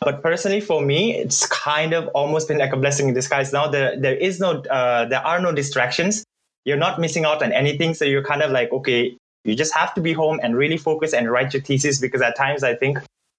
But 0.00 0.22
personally, 0.22 0.60
for 0.60 0.80
me, 0.80 1.16
it's 1.16 1.46
kind 1.46 1.92
of 1.92 2.08
almost 2.08 2.48
been 2.48 2.58
like 2.58 2.72
a 2.72 2.76
blessing 2.76 3.08
in 3.08 3.14
disguise. 3.14 3.52
Now 3.52 3.68
there 3.68 3.98
there 4.00 4.16
is 4.16 4.40
no 4.40 4.62
uh, 4.62 5.04
there 5.06 5.20
are 5.20 5.40
no 5.40 5.52
distractions. 5.52 6.24
You're 6.64 6.78
not 6.78 6.98
missing 6.98 7.24
out 7.24 7.42
on 7.42 7.52
anything. 7.52 7.94
So 7.94 8.04
you're 8.04 8.24
kind 8.24 8.42
of 8.42 8.50
like, 8.50 8.72
okay, 8.72 9.16
you 9.44 9.54
just 9.54 9.74
have 9.74 9.94
to 9.94 10.00
be 10.00 10.12
home 10.12 10.40
and 10.42 10.56
really 10.56 10.76
focus 10.78 11.12
and 11.12 11.30
write 11.30 11.52
your 11.52 11.62
thesis 11.62 11.98
because 11.98 12.22
at 12.22 12.36
times 12.36 12.62
I 12.62 12.74
think 12.74 12.98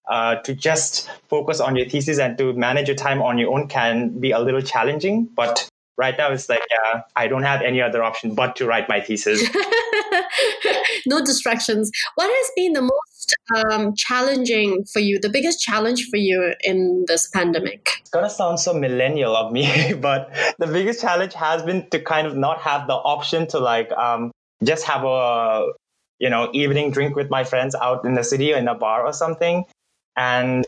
uh, 0.09 0.35
to 0.37 0.53
just 0.53 1.09
focus 1.29 1.59
on 1.59 1.75
your 1.75 1.87
thesis 1.87 2.19
and 2.19 2.37
to 2.37 2.53
manage 2.53 2.87
your 2.87 2.97
time 2.97 3.21
on 3.21 3.37
your 3.37 3.53
own 3.53 3.67
can 3.67 4.19
be 4.19 4.31
a 4.31 4.39
little 4.39 4.61
challenging. 4.61 5.25
But 5.35 5.67
right 5.97 6.17
now 6.17 6.31
it's 6.31 6.49
like, 6.49 6.61
yeah, 6.69 7.01
I 7.15 7.27
don't 7.27 7.43
have 7.43 7.61
any 7.61 7.81
other 7.81 8.03
option 8.03 8.35
but 8.35 8.55
to 8.57 8.65
write 8.65 8.89
my 8.89 8.99
thesis. 9.01 9.47
no 11.05 11.23
distractions. 11.23 11.91
What 12.15 12.29
has 12.29 12.51
been 12.55 12.73
the 12.73 12.81
most 12.81 13.10
um, 13.55 13.93
challenging 13.95 14.83
for 14.91 14.99
you, 14.99 15.19
the 15.19 15.29
biggest 15.29 15.61
challenge 15.61 16.07
for 16.09 16.17
you 16.17 16.53
in 16.61 17.05
this 17.07 17.27
pandemic? 17.27 17.89
It's 18.01 18.09
going 18.09 18.25
to 18.25 18.29
sound 18.29 18.59
so 18.59 18.73
millennial 18.73 19.35
of 19.35 19.51
me, 19.51 19.93
but 19.99 20.31
the 20.59 20.67
biggest 20.67 21.01
challenge 21.01 21.33
has 21.33 21.63
been 21.63 21.89
to 21.89 21.99
kind 21.99 22.27
of 22.27 22.35
not 22.35 22.59
have 22.61 22.87
the 22.87 22.95
option 22.95 23.47
to 23.47 23.59
like 23.59 23.91
um, 23.93 24.31
just 24.63 24.85
have 24.85 25.03
a 25.03 25.67
you 26.19 26.29
know 26.29 26.49
evening 26.53 26.91
drink 26.91 27.15
with 27.15 27.29
my 27.29 27.43
friends 27.43 27.75
out 27.75 28.05
in 28.05 28.13
the 28.13 28.23
city 28.23 28.53
or 28.53 28.57
in 28.57 28.67
a 28.67 28.75
bar 28.75 29.05
or 29.05 29.11
something 29.11 29.65
and 30.15 30.67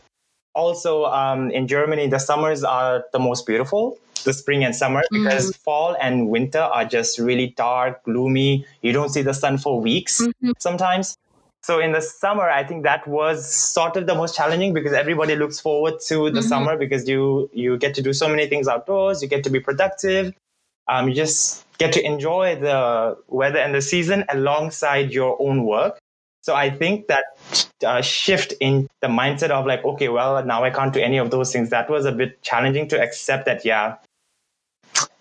also 0.54 1.04
um, 1.04 1.50
in 1.50 1.66
germany 1.66 2.08
the 2.08 2.18
summers 2.18 2.64
are 2.64 3.04
the 3.12 3.18
most 3.18 3.46
beautiful 3.46 3.96
the 4.24 4.32
spring 4.32 4.64
and 4.64 4.74
summer 4.74 5.00
mm-hmm. 5.00 5.24
because 5.24 5.50
mm. 5.50 5.56
fall 5.56 5.96
and 6.00 6.28
winter 6.28 6.60
are 6.60 6.84
just 6.84 7.18
really 7.18 7.54
dark 7.56 8.02
gloomy 8.04 8.66
you 8.82 8.92
don't 8.92 9.10
see 9.10 9.22
the 9.22 9.34
sun 9.34 9.56
for 9.56 9.80
weeks 9.80 10.20
mm-hmm. 10.20 10.50
sometimes 10.58 11.16
so 11.64 11.78
in 11.80 11.92
the 11.92 12.00
summer 12.00 12.48
i 12.60 12.62
think 12.62 12.82
that 12.84 13.06
was 13.06 13.50
sort 13.54 13.96
of 13.96 14.06
the 14.06 14.14
most 14.14 14.36
challenging 14.36 14.72
because 14.78 14.92
everybody 14.92 15.36
looks 15.36 15.60
forward 15.60 15.94
to 16.06 16.30
the 16.30 16.40
mm-hmm. 16.40 16.48
summer 16.48 16.76
because 16.76 17.08
you 17.08 17.50
you 17.52 17.76
get 17.78 17.94
to 17.94 18.02
do 18.02 18.12
so 18.12 18.28
many 18.28 18.46
things 18.46 18.68
outdoors 18.68 19.22
you 19.22 19.28
get 19.28 19.44
to 19.44 19.50
be 19.50 19.60
productive 19.60 20.32
um, 20.86 21.08
you 21.08 21.14
just 21.14 21.64
get 21.78 21.92
to 21.94 22.04
enjoy 22.04 22.56
the 22.56 23.16
weather 23.28 23.58
and 23.58 23.74
the 23.74 23.82
season 23.82 24.24
alongside 24.28 25.12
your 25.12 25.40
own 25.40 25.64
work. 25.64 25.98
So 26.42 26.54
I 26.54 26.70
think 26.70 27.06
that 27.06 27.24
uh, 27.84 28.02
shift 28.02 28.52
in 28.60 28.88
the 29.00 29.08
mindset 29.08 29.50
of 29.50 29.66
like, 29.66 29.82
okay, 29.84 30.08
well, 30.08 30.44
now 30.44 30.62
I 30.62 30.70
can't 30.70 30.92
do 30.92 31.00
any 31.00 31.16
of 31.16 31.30
those 31.30 31.52
things. 31.52 31.70
That 31.70 31.88
was 31.88 32.04
a 32.04 32.12
bit 32.12 32.42
challenging 32.42 32.88
to 32.88 33.00
accept 33.00 33.46
that, 33.46 33.64
yeah, 33.64 33.96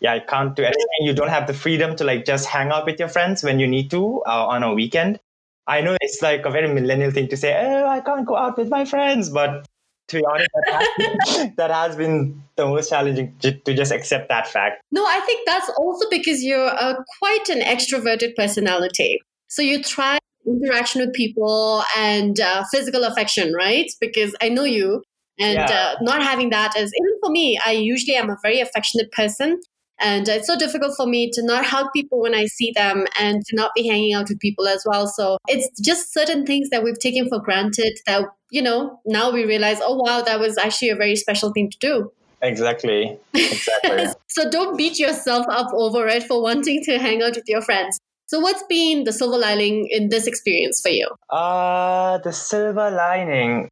yeah, 0.02 0.14
I 0.14 0.20
can't 0.20 0.54
do 0.54 0.64
anything. 0.64 0.84
You 1.02 1.14
don't 1.14 1.30
have 1.30 1.48
the 1.48 1.54
freedom 1.54 1.96
to 1.96 2.04
like 2.04 2.26
just 2.26 2.46
hang 2.46 2.72
out 2.72 2.86
with 2.86 3.00
your 3.00 3.08
friends 3.08 3.42
when 3.42 3.60
you 3.60 3.68
need 3.68 3.90
to 3.92 4.22
uh, 4.28 4.48
on 4.48 4.64
a 4.64 4.74
weekend. 4.74 5.20
I 5.68 5.82
know 5.82 5.98
it's 6.02 6.22
like 6.22 6.46
a 6.46 6.52
very 6.52 6.72
millennial 6.74 7.12
thing 7.12 7.30
to 7.30 7.38
say, 7.38 7.56
oh, 7.56 7.88
I 7.88 8.02
can't 8.02 8.26
go 8.26 8.36
out 8.36 8.58
with 8.58 8.70
my 8.70 8.86
friends, 8.86 9.30
but 9.30 9.66
to 10.10 10.18
be 10.18 10.26
honest, 10.26 10.50
that 10.54 10.74
has, 10.74 11.38
been, 11.38 11.54
that 11.58 11.72
has 11.72 11.96
been 11.96 12.44
the 12.56 12.66
most 12.66 12.90
challenging 12.90 13.36
to, 13.40 13.58
to, 13.60 13.74
just 13.74 13.92
accept 13.92 14.30
that 14.30 14.48
fact. 14.48 14.82
No, 14.92 15.06
I 15.06 15.22
think 15.26 15.46
that's 15.46 15.70
also 15.78 16.10
because 16.10 16.44
you're 16.44 16.68
uh, 16.68 16.96
quite 17.20 17.50
an 17.50 17.62
extroverted 17.62 18.36
personality. 18.36 19.20
So 19.48 19.62
you 19.62 19.82
try 19.82 20.18
interaction 20.46 21.02
with 21.02 21.14
people 21.14 21.84
and 21.98 22.40
uh, 22.40 22.64
physical 22.72 23.04
affection, 23.04 23.54
right? 23.54 23.90
Because 24.02 24.36
I 24.42 24.50
know 24.50 24.66
you. 24.66 25.04
And 25.40 25.56
yeah. 25.56 25.94
uh, 25.96 25.96
not 26.02 26.22
having 26.22 26.52
that 26.52 26.78
is, 26.78 26.92
even 26.94 27.20
for 27.22 27.32
me, 27.32 27.60
I 27.66 27.72
usually 27.72 28.16
am 28.16 28.30
a 28.30 28.38
very 28.44 28.60
affectionate 28.60 29.12
person. 29.12 29.60
And 30.00 30.28
it's 30.28 30.48
so 30.48 30.58
difficult 30.58 30.96
for 30.98 31.06
me 31.06 31.30
to 31.32 31.46
not 31.46 31.66
hug 31.66 31.88
people 31.96 32.20
when 32.20 32.34
I 32.34 32.46
see 32.46 32.72
them 32.76 33.06
and 33.20 33.44
to 33.46 33.56
not 33.56 33.72
be 33.76 33.88
hanging 33.88 34.14
out 34.14 34.30
with 34.30 34.40
people 34.40 34.68
as 34.68 34.84
well. 34.86 35.08
So 35.08 35.38
it's 35.48 35.70
just 35.80 36.14
certain 36.14 36.46
things 36.46 36.70
that 36.72 36.84
we've 36.84 37.00
taken 37.00 37.30
for 37.30 37.40
granted 37.40 38.00
that, 38.06 38.26
you 38.50 38.62
know, 38.62 39.00
now 39.06 39.32
we 39.32 39.46
realize, 39.46 39.80
oh, 39.82 39.96
wow, 39.96 40.22
that 40.22 40.40
was 40.40 40.58
actually 40.58 40.90
a 40.90 40.96
very 40.96 41.16
special 41.16 41.52
thing 41.52 41.70
to 41.70 41.78
do. 41.80 42.12
Exactly. 42.42 43.18
Exactly. 43.34 44.06
so 44.28 44.50
don't 44.50 44.78
beat 44.78 45.00
yourself 45.00 45.46
up 45.50 45.72
over 45.74 46.08
it 46.08 46.24
for 46.24 46.42
wanting 46.42 46.84
to 46.84 47.00
hang 47.00 47.24
out 47.24 47.36
with 47.36 47.48
your 47.48 47.62
friends. 47.62 47.98
So 48.28 48.40
what's 48.40 48.64
been 48.64 49.04
the 49.04 49.14
silver 49.14 49.38
lining 49.38 49.88
in 49.90 50.10
this 50.10 50.28
experience 50.28 50.82
for 50.82 50.90
you? 50.90 51.08
Uh, 51.30 52.18
the 52.20 52.34
silver 52.34 52.90
lining. 52.92 53.70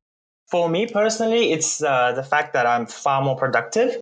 For 0.49 0.69
me 0.69 0.85
personally, 0.85 1.53
it's 1.53 1.81
uh, 1.81 2.11
the 2.11 2.23
fact 2.23 2.53
that 2.53 2.65
I'm 2.65 2.85
far 2.85 3.21
more 3.21 3.37
productive. 3.37 4.00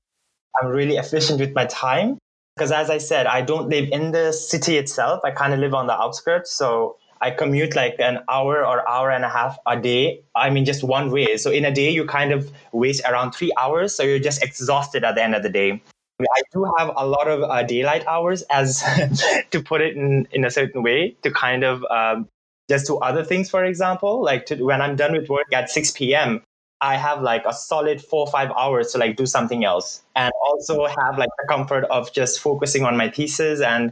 I'm 0.61 0.69
really 0.69 0.97
efficient 0.97 1.39
with 1.39 1.53
my 1.53 1.65
time 1.65 2.17
because 2.55 2.71
as 2.71 2.89
I 2.89 2.97
said, 2.97 3.25
I 3.25 3.41
don't 3.41 3.69
live 3.69 3.89
in 3.91 4.11
the 4.11 4.33
city 4.33 4.77
itself. 4.77 5.21
I 5.23 5.31
kind 5.31 5.53
of 5.53 5.59
live 5.59 5.73
on 5.73 5.87
the 5.87 5.93
outskirts. 5.93 6.53
So 6.53 6.97
I 7.21 7.31
commute 7.31 7.75
like 7.75 7.95
an 7.99 8.19
hour 8.29 8.65
or 8.65 8.87
hour 8.87 9.11
and 9.11 9.23
a 9.23 9.29
half 9.29 9.57
a 9.65 9.79
day. 9.79 10.23
I 10.35 10.49
mean, 10.49 10.65
just 10.65 10.83
one 10.83 11.11
way. 11.11 11.37
So 11.37 11.51
in 11.51 11.65
a 11.65 11.71
day, 11.71 11.89
you 11.89 12.05
kind 12.05 12.31
of 12.31 12.51
waste 12.71 13.03
around 13.05 13.31
three 13.31 13.51
hours. 13.57 13.95
So 13.95 14.03
you're 14.03 14.19
just 14.19 14.43
exhausted 14.43 15.03
at 15.03 15.15
the 15.15 15.23
end 15.23 15.35
of 15.35 15.43
the 15.43 15.49
day. 15.49 15.81
I 16.21 16.41
do 16.51 16.69
have 16.77 16.91
a 16.95 17.07
lot 17.07 17.29
of 17.29 17.43
uh, 17.43 17.63
daylight 17.63 18.05
hours, 18.05 18.41
as 18.49 18.83
to 19.51 19.63
put 19.63 19.81
it 19.81 19.95
in, 19.95 20.27
in 20.31 20.43
a 20.43 20.51
certain 20.51 20.83
way, 20.83 21.15
to 21.23 21.31
kind 21.31 21.63
of 21.63 21.85
um, 21.85 22.27
just 22.69 22.87
do 22.87 22.97
other 22.97 23.23
things. 23.23 23.49
For 23.49 23.63
example, 23.63 24.21
like 24.21 24.45
to, 24.47 24.61
when 24.61 24.81
I'm 24.81 24.97
done 24.97 25.13
with 25.13 25.29
work 25.29 25.47
at 25.53 25.69
6 25.69 25.91
p.m., 25.91 26.41
I 26.81 26.95
have 26.95 27.21
like 27.21 27.43
a 27.45 27.53
solid 27.53 28.01
four 28.01 28.21
or 28.21 28.31
five 28.31 28.51
hours 28.51 28.91
to 28.93 28.97
like 28.97 29.15
do 29.17 29.25
something 29.25 29.65
else 29.65 30.01
and 30.15 30.31
also 30.45 30.85
have 30.85 31.17
like 31.17 31.29
the 31.37 31.47
comfort 31.47 31.83
of 31.85 32.13
just 32.13 32.39
focusing 32.39 32.85
on 32.85 32.95
my 32.95 33.09
thesis 33.09 33.61
and 33.61 33.91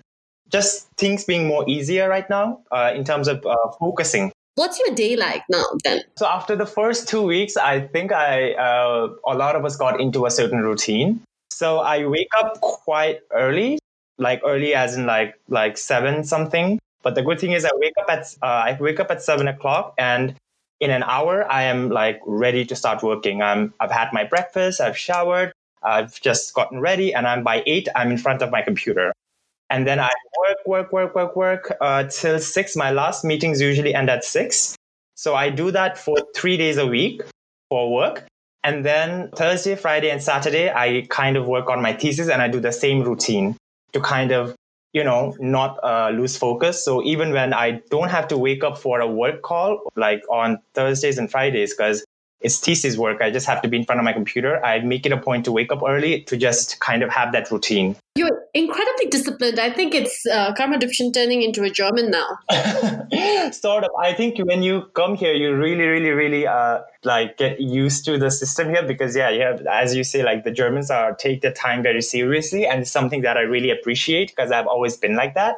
just 0.50 0.88
things 0.97 1.26
being 1.26 1.47
more 1.47 1.65
easier 1.67 2.08
right 2.08 2.30
now 2.30 2.62
uh, 2.71 2.91
in 2.95 3.04
terms 3.04 3.28
of 3.28 3.45
uh, 3.45 3.56
focusing. 3.80 4.32
What's 4.56 4.80
your 4.80 4.95
day 4.95 5.15
like 5.15 5.43
now 5.50 5.65
then? 5.84 6.02
So 6.17 6.26
after 6.26 6.56
the 6.56 6.65
first 6.65 7.08
two 7.08 7.21
weeks, 7.21 7.58
I 7.58 7.82
think 7.82 8.12
I 8.12 8.54
uh, 8.54 9.10
a 9.26 9.36
lot 9.36 9.56
of 9.56 9.65
us 9.65 9.76
got 9.76 10.00
into 10.00 10.26
a 10.26 10.32
certain 10.32 10.62
routine. 10.62 11.21
So 11.52 11.80
I 11.80 12.06
wake 12.08 12.30
up 12.39 12.60
quite 12.62 13.19
early, 13.32 13.80
like 14.17 14.41
early 14.45 14.73
as 14.73 14.95
in 14.95 15.06
like 15.06 15.39
like 15.50 15.78
seven 15.78 16.23
something. 16.23 16.80
But 17.04 17.15
the 17.15 17.21
good 17.21 17.39
thing 17.39 17.52
is 17.52 17.65
I 17.65 17.71
wake 17.76 17.93
up 18.02 18.10
at 18.10 18.36
uh, 18.41 18.45
I 18.45 18.78
wake 18.80 19.00
up 19.00 19.12
at 19.12 19.21
seven 19.21 19.47
o'clock 19.47 19.93
and 20.00 20.34
in 20.80 20.92
an 20.92 21.04
hour, 21.04 21.50
I 21.52 21.63
am 21.63 21.90
like 21.90 22.20
ready 22.26 22.66
to 22.66 22.76
start 22.76 23.04
working. 23.04 23.42
I'm, 23.42 23.74
I've 23.80 23.92
had 23.92 24.10
my 24.13 24.24
breakfast, 24.24 24.80
I've 24.80 24.98
showered, 24.98 25.52
I've 25.84 26.20
just 26.22 26.54
gotten 26.54 26.80
ready, 26.80 27.13
and 27.13 27.28
I'm 27.28 27.44
by 27.44 27.63
eight, 27.66 27.88
I'm 27.96 28.12
in 28.12 28.18
front 28.18 28.42
of 28.42 28.52
my 28.52 28.62
computer. 28.62 29.13
And 29.70 29.86
then 29.86 30.00
I 30.00 30.10
work, 30.40 30.58
work, 30.66 30.94
work, 30.94 31.16
work, 31.16 31.36
work 31.36 31.78
uh, 31.82 32.04
till 32.06 32.40
six. 32.40 32.76
My 32.76 32.92
last 32.92 33.26
meetings 33.26 33.60
usually 33.60 33.94
end 33.94 34.10
at 34.10 34.24
six. 34.24 34.76
So 35.16 35.36
I 35.36 35.50
do 35.50 35.72
that 35.72 35.98
for 35.98 36.16
three 36.36 36.58
days 36.58 36.78
a 36.78 36.88
week 36.88 37.22
for 37.70 37.94
work. 37.94 38.26
And 38.63 38.86
then 38.86 39.30
Thursday, 39.36 39.76
Friday, 39.76 40.10
and 40.10 40.22
Saturday, 40.22 40.72
I 40.72 41.06
kind 41.10 41.38
of 41.38 41.48
work 41.48 41.70
on 41.70 41.82
my 41.82 41.94
thesis 41.94 42.30
and 42.30 42.42
I 42.42 42.48
do 42.48 42.60
the 42.60 42.72
same 42.72 43.02
routine 43.02 43.58
to 43.94 44.00
kind 44.00 44.32
of 44.32 44.56
you 44.97 45.03
know, 45.03 45.36
not 45.39 45.77
uh, 45.83 46.10
lose 46.19 46.36
focus. 46.38 46.83
So 46.83 47.03
even 47.03 47.31
when 47.38 47.53
I 47.53 47.67
don't 47.91 48.10
have 48.10 48.27
to 48.29 48.38
wake 48.38 48.63
up 48.63 48.77
for 48.86 48.99
a 48.99 49.07
work 49.07 49.41
call, 49.43 49.71
like 49.95 50.21
on 50.29 50.57
Thursdays 50.73 51.17
and 51.19 51.29
Fridays, 51.29 51.75
because 51.75 52.03
it's 52.41 52.60
thesis 52.60 52.97
work. 52.97 53.21
I 53.21 53.32
just 53.32 53.47
have 53.47 53.62
to 53.63 53.67
be 53.67 53.78
in 53.78 53.84
front 53.84 54.00
of 54.00 54.06
my 54.06 54.13
computer. 54.13 54.63
I 54.63 54.80
make 54.80 55.06
it 55.06 55.12
a 55.12 55.17
point 55.17 55.45
to 55.45 55.52
wake 55.52 55.71
up 55.71 55.82
early 55.86 56.21
to 56.23 56.38
just 56.38 56.80
kind 56.80 57.02
of 57.02 57.10
have 57.10 57.32
that 57.32 57.50
routine. 57.50 57.95
You're 58.15 58.39
incredibly 58.54 59.08
disciplined. 59.08 59.60
I 59.60 59.71
think 59.71 59.95
it's 59.95 60.26
uh, 60.28 60.54
Karma 60.54 60.78
Dubchin 60.78 61.13
turning 61.13 61.41
into 61.41 61.63
a 61.63 61.69
German 61.69 62.12
now. 62.12 62.38
sort 63.52 63.84
of. 63.84 63.89
I 64.00 64.13
think 64.13 64.38
when 64.39 64.62
you 64.62 64.84
come 64.93 65.15
here, 65.15 65.34
you 65.34 65.56
really, 65.56 65.86
really, 65.86 66.12
really 66.12 66.47
uh, 66.47 66.82
like 67.04 67.38
get 67.38 67.60
used 67.60 68.06
to 68.06 68.17
the 68.17 68.30
system 68.30 68.69
here 68.69 68.84
because 68.84 69.15
yeah, 69.15 69.30
yeah, 69.30 69.58
as 69.71 69.95
you 69.95 70.04
say, 70.04 70.23
like 70.23 70.43
the 70.43 70.52
Germans 70.52 70.91
are 70.91 71.15
take 71.15 71.41
the 71.41 71.52
time 71.52 71.82
very 71.82 72.02
seriously, 72.02 72.67
and 72.67 72.82
it's 72.82 72.91
something 72.91 73.21
that 73.21 73.38
I 73.38 73.41
really 73.41 73.71
appreciate 73.71 74.30
because 74.30 74.52
I've 74.52 74.67
always 74.67 74.95
been 74.95 75.15
like 75.15 75.34
that. 75.34 75.56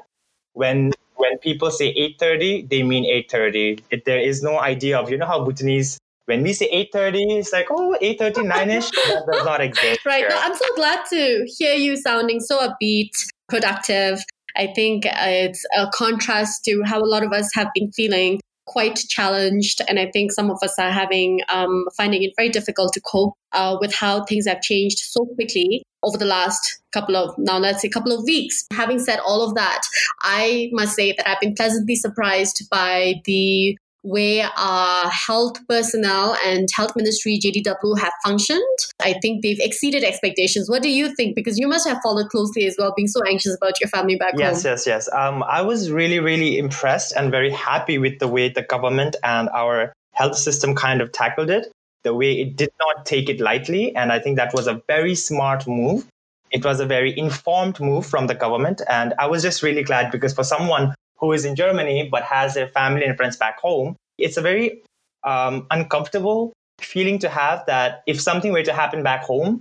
When 0.54 0.92
when 1.16 1.38
people 1.40 1.70
say 1.70 1.94
8.30 2.20 2.70
they 2.70 2.82
mean 2.82 3.04
8.30 3.04 4.06
there 4.06 4.20
is 4.20 4.42
no 4.42 4.58
idea 4.58 4.98
of 4.98 5.12
you 5.12 5.18
know 5.18 5.26
how 5.26 5.44
bhutanese 5.44 6.00
when 6.30 6.44
we 6.44 6.54
say 6.54 6.70
8.30 6.94 7.40
it's 7.40 7.52
like 7.52 7.68
oh 7.72 7.98
8.30 8.02 8.34
9ish 8.50 8.92
that 9.10 9.24
does 9.32 9.46
not 9.46 9.62
exist 9.62 10.06
right 10.06 10.26
no, 10.30 10.38
i'm 10.40 10.56
so 10.56 10.66
glad 10.76 11.04
to 11.10 11.46
hear 11.58 11.76
you 11.76 11.98
sounding 11.98 12.40
so 12.40 12.60
upbeat 12.60 13.12
productive. 13.50 14.24
I 14.56 14.68
think 14.68 15.04
it's 15.06 15.66
a 15.76 15.90
contrast 15.94 16.64
to 16.66 16.82
how 16.86 17.00
a 17.00 17.06
lot 17.06 17.24
of 17.24 17.34
us 17.34 17.50
have 17.54 17.68
been 17.74 17.92
feeling 17.92 18.40
quite 18.66 18.96
challenged. 19.10 19.82
And 19.90 20.00
i 20.00 20.10
think 20.12 20.32
some 20.32 20.50
of 20.52 20.60
us 20.62 20.78
are 20.78 20.92
having 20.92 21.42
um, 21.50 21.86
finding 21.98 22.24
it 22.24 22.34
very 22.38 22.50
difficult 22.50 22.94
to 22.94 23.02
cope 23.02 23.34
uh, 23.52 23.78
with 23.82 23.94
how 23.94 24.24
things 24.24 24.48
have 24.48 24.62
changed 24.62 25.00
so 25.00 25.26
quickly 25.36 25.84
over 26.04 26.18
the 26.18 26.26
last 26.26 26.80
couple 26.94 27.16
of 27.16 27.36
now 27.38 27.58
let's 27.58 27.82
say 27.82 27.90
couple 27.90 28.12
of 28.12 28.24
weeks. 28.24 28.66
Having 28.72 29.00
said 29.00 29.20
all 29.20 29.42
of 29.48 29.56
that 29.56 29.82
i 30.22 30.70
must 30.72 30.96
say 30.96 31.12
that 31.12 31.28
i've 31.28 31.40
been 31.40 31.54
pleasantly 31.56 31.96
surprised 31.96 32.64
by 32.72 33.16
the 33.26 33.78
way 34.04 34.42
our 34.42 35.10
health 35.10 35.58
personnel 35.68 36.38
and 36.46 36.70
health 36.74 36.96
ministry 36.96 37.38
jdw 37.44 38.00
have 38.00 38.14
functioned 38.24 38.78
i 39.02 39.14
think 39.22 39.42
they've 39.44 39.60
exceeded 39.60 40.04
expectations 40.04 40.70
what 40.70 40.82
do 40.82 40.90
you 40.90 41.14
think 41.16 41.36
because 41.36 41.60
you 41.60 41.68
must 41.68 41.88
have 41.88 42.00
followed 42.02 42.30
closely 42.30 42.66
as 42.66 42.76
well 42.80 42.94
being 42.96 43.08
so 43.08 43.22
anxious 43.28 43.56
about 43.56 43.80
your 43.82 43.90
family 43.90 44.16
back 44.16 44.34
yes, 44.38 44.64
home 44.64 44.72
yes 44.72 44.86
yes 44.86 44.88
yes 44.88 45.10
um, 45.14 45.44
i 45.44 45.62
was 45.62 45.92
really 45.92 46.20
really 46.20 46.58
impressed 46.58 47.12
and 47.18 47.30
very 47.30 47.52
happy 47.52 47.98
with 47.98 48.18
the 48.20 48.28
way 48.28 48.48
the 48.48 48.62
government 48.62 49.18
and 49.24 49.50
our 49.50 49.92
health 50.14 50.38
system 50.38 50.76
kind 50.76 51.02
of 51.02 51.12
tackled 51.12 51.50
it 51.50 51.68
the 52.04 52.14
way 52.14 52.40
it 52.40 52.56
did 52.56 52.72
not 52.80 53.06
take 53.06 53.30
it 53.30 53.40
lightly. 53.40 53.96
And 53.96 54.12
I 54.12 54.20
think 54.20 54.38
that 54.38 54.54
was 54.54 54.68
a 54.68 54.82
very 54.88 55.16
smart 55.16 55.68
move. 55.68 56.06
It 56.52 56.66
was 56.66 56.80
a 56.80 56.86
very 56.86 57.18
informed 57.18 57.80
move 57.80 58.06
from 58.06 58.28
the 58.28 58.36
government. 58.36 58.82
And 58.90 59.14
I 59.20 59.28
was 59.28 59.44
just 59.44 59.62
really 59.62 59.84
glad 59.84 60.12
because 60.12 60.34
for 60.34 60.44
someone 60.44 60.96
who 61.20 61.32
is 61.34 61.46
in 61.46 61.56
Germany 61.56 62.08
but 62.12 62.24
has 62.24 62.54
their 62.54 62.68
family 62.68 63.06
and 63.06 63.18
friends 63.18 63.38
back 63.38 63.60
home, 63.60 63.96
it's 64.18 64.38
a 64.38 64.42
very 64.42 64.82
um, 65.24 65.68
uncomfortable 65.72 66.54
feeling 66.80 67.20
to 67.20 67.30
have 67.30 67.66
that 67.66 68.04
if 68.08 68.20
something 68.22 68.52
were 68.52 68.64
to 68.64 68.74
happen 68.74 69.04
back 69.04 69.24
home, 69.24 69.60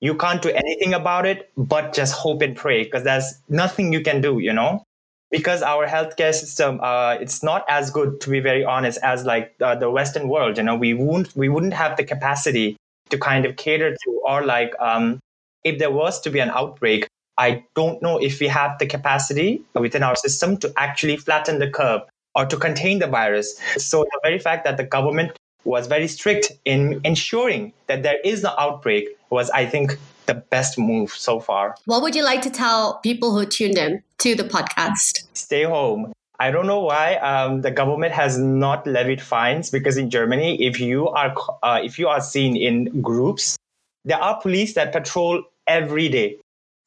you 0.00 0.14
can't 0.14 0.42
do 0.42 0.50
anything 0.50 0.94
about 0.94 1.26
it 1.26 1.50
but 1.56 1.92
just 1.92 2.14
hope 2.14 2.42
and 2.42 2.56
pray 2.56 2.84
because 2.84 3.04
there's 3.04 3.34
nothing 3.48 3.92
you 3.92 4.00
can 4.00 4.20
do, 4.20 4.38
you 4.38 4.52
know? 4.52 4.82
because 5.30 5.62
our 5.62 5.86
healthcare 5.86 6.34
system 6.34 6.80
uh, 6.82 7.16
it's 7.20 7.42
not 7.42 7.64
as 7.68 7.90
good 7.90 8.20
to 8.20 8.30
be 8.30 8.40
very 8.40 8.64
honest 8.64 8.98
as 9.02 9.24
like 9.24 9.54
uh, 9.60 9.74
the 9.74 9.90
western 9.90 10.28
world 10.28 10.56
you 10.56 10.62
know 10.62 10.74
we 10.74 10.94
wouldn't 10.94 11.34
we 11.36 11.48
wouldn't 11.48 11.74
have 11.74 11.96
the 11.96 12.04
capacity 12.04 12.76
to 13.10 13.18
kind 13.18 13.44
of 13.44 13.56
cater 13.56 13.94
to 14.04 14.22
or 14.24 14.44
like 14.44 14.74
um, 14.80 15.18
if 15.64 15.78
there 15.78 15.90
was 15.90 16.20
to 16.20 16.30
be 16.30 16.38
an 16.38 16.50
outbreak 16.50 17.06
i 17.38 17.62
don't 17.74 18.02
know 18.02 18.18
if 18.18 18.40
we 18.40 18.46
have 18.46 18.78
the 18.78 18.86
capacity 18.86 19.62
within 19.74 20.02
our 20.02 20.16
system 20.16 20.56
to 20.56 20.72
actually 20.76 21.16
flatten 21.16 21.58
the 21.58 21.70
curve 21.70 22.02
or 22.34 22.44
to 22.44 22.56
contain 22.56 22.98
the 22.98 23.06
virus 23.06 23.58
so 23.76 24.04
the 24.04 24.20
very 24.22 24.38
fact 24.38 24.64
that 24.64 24.76
the 24.76 24.84
government 24.84 25.32
was 25.64 25.86
very 25.86 26.08
strict 26.08 26.52
in 26.64 27.00
ensuring 27.04 27.72
that 27.86 28.02
there 28.02 28.18
is 28.24 28.42
no 28.42 28.54
outbreak 28.58 29.08
was 29.30 29.50
i 29.50 29.64
think 29.64 29.98
the 30.28 30.34
best 30.34 30.78
move 30.78 31.10
so 31.10 31.40
far. 31.40 31.74
What 31.86 32.02
would 32.02 32.14
you 32.14 32.22
like 32.22 32.42
to 32.42 32.50
tell 32.50 33.00
people 33.00 33.36
who 33.36 33.44
tuned 33.44 33.76
in 33.76 34.04
to 34.18 34.36
the 34.36 34.44
podcast? 34.44 35.24
Stay 35.32 35.64
home. 35.64 36.12
I 36.38 36.52
don't 36.52 36.68
know 36.68 36.80
why 36.80 37.16
um, 37.16 37.62
the 37.62 37.72
government 37.72 38.12
has 38.12 38.38
not 38.38 38.86
levied 38.86 39.20
fines 39.20 39.70
because 39.70 39.96
in 39.96 40.08
Germany, 40.08 40.62
if 40.62 40.78
you 40.78 41.08
are 41.08 41.34
uh, 41.64 41.80
if 41.82 41.98
you 41.98 42.06
are 42.06 42.20
seen 42.20 42.56
in 42.56 43.02
groups, 43.02 43.56
there 44.04 44.22
are 44.22 44.40
police 44.40 44.74
that 44.74 44.92
patrol 44.92 45.42
every 45.66 46.08
day 46.08 46.38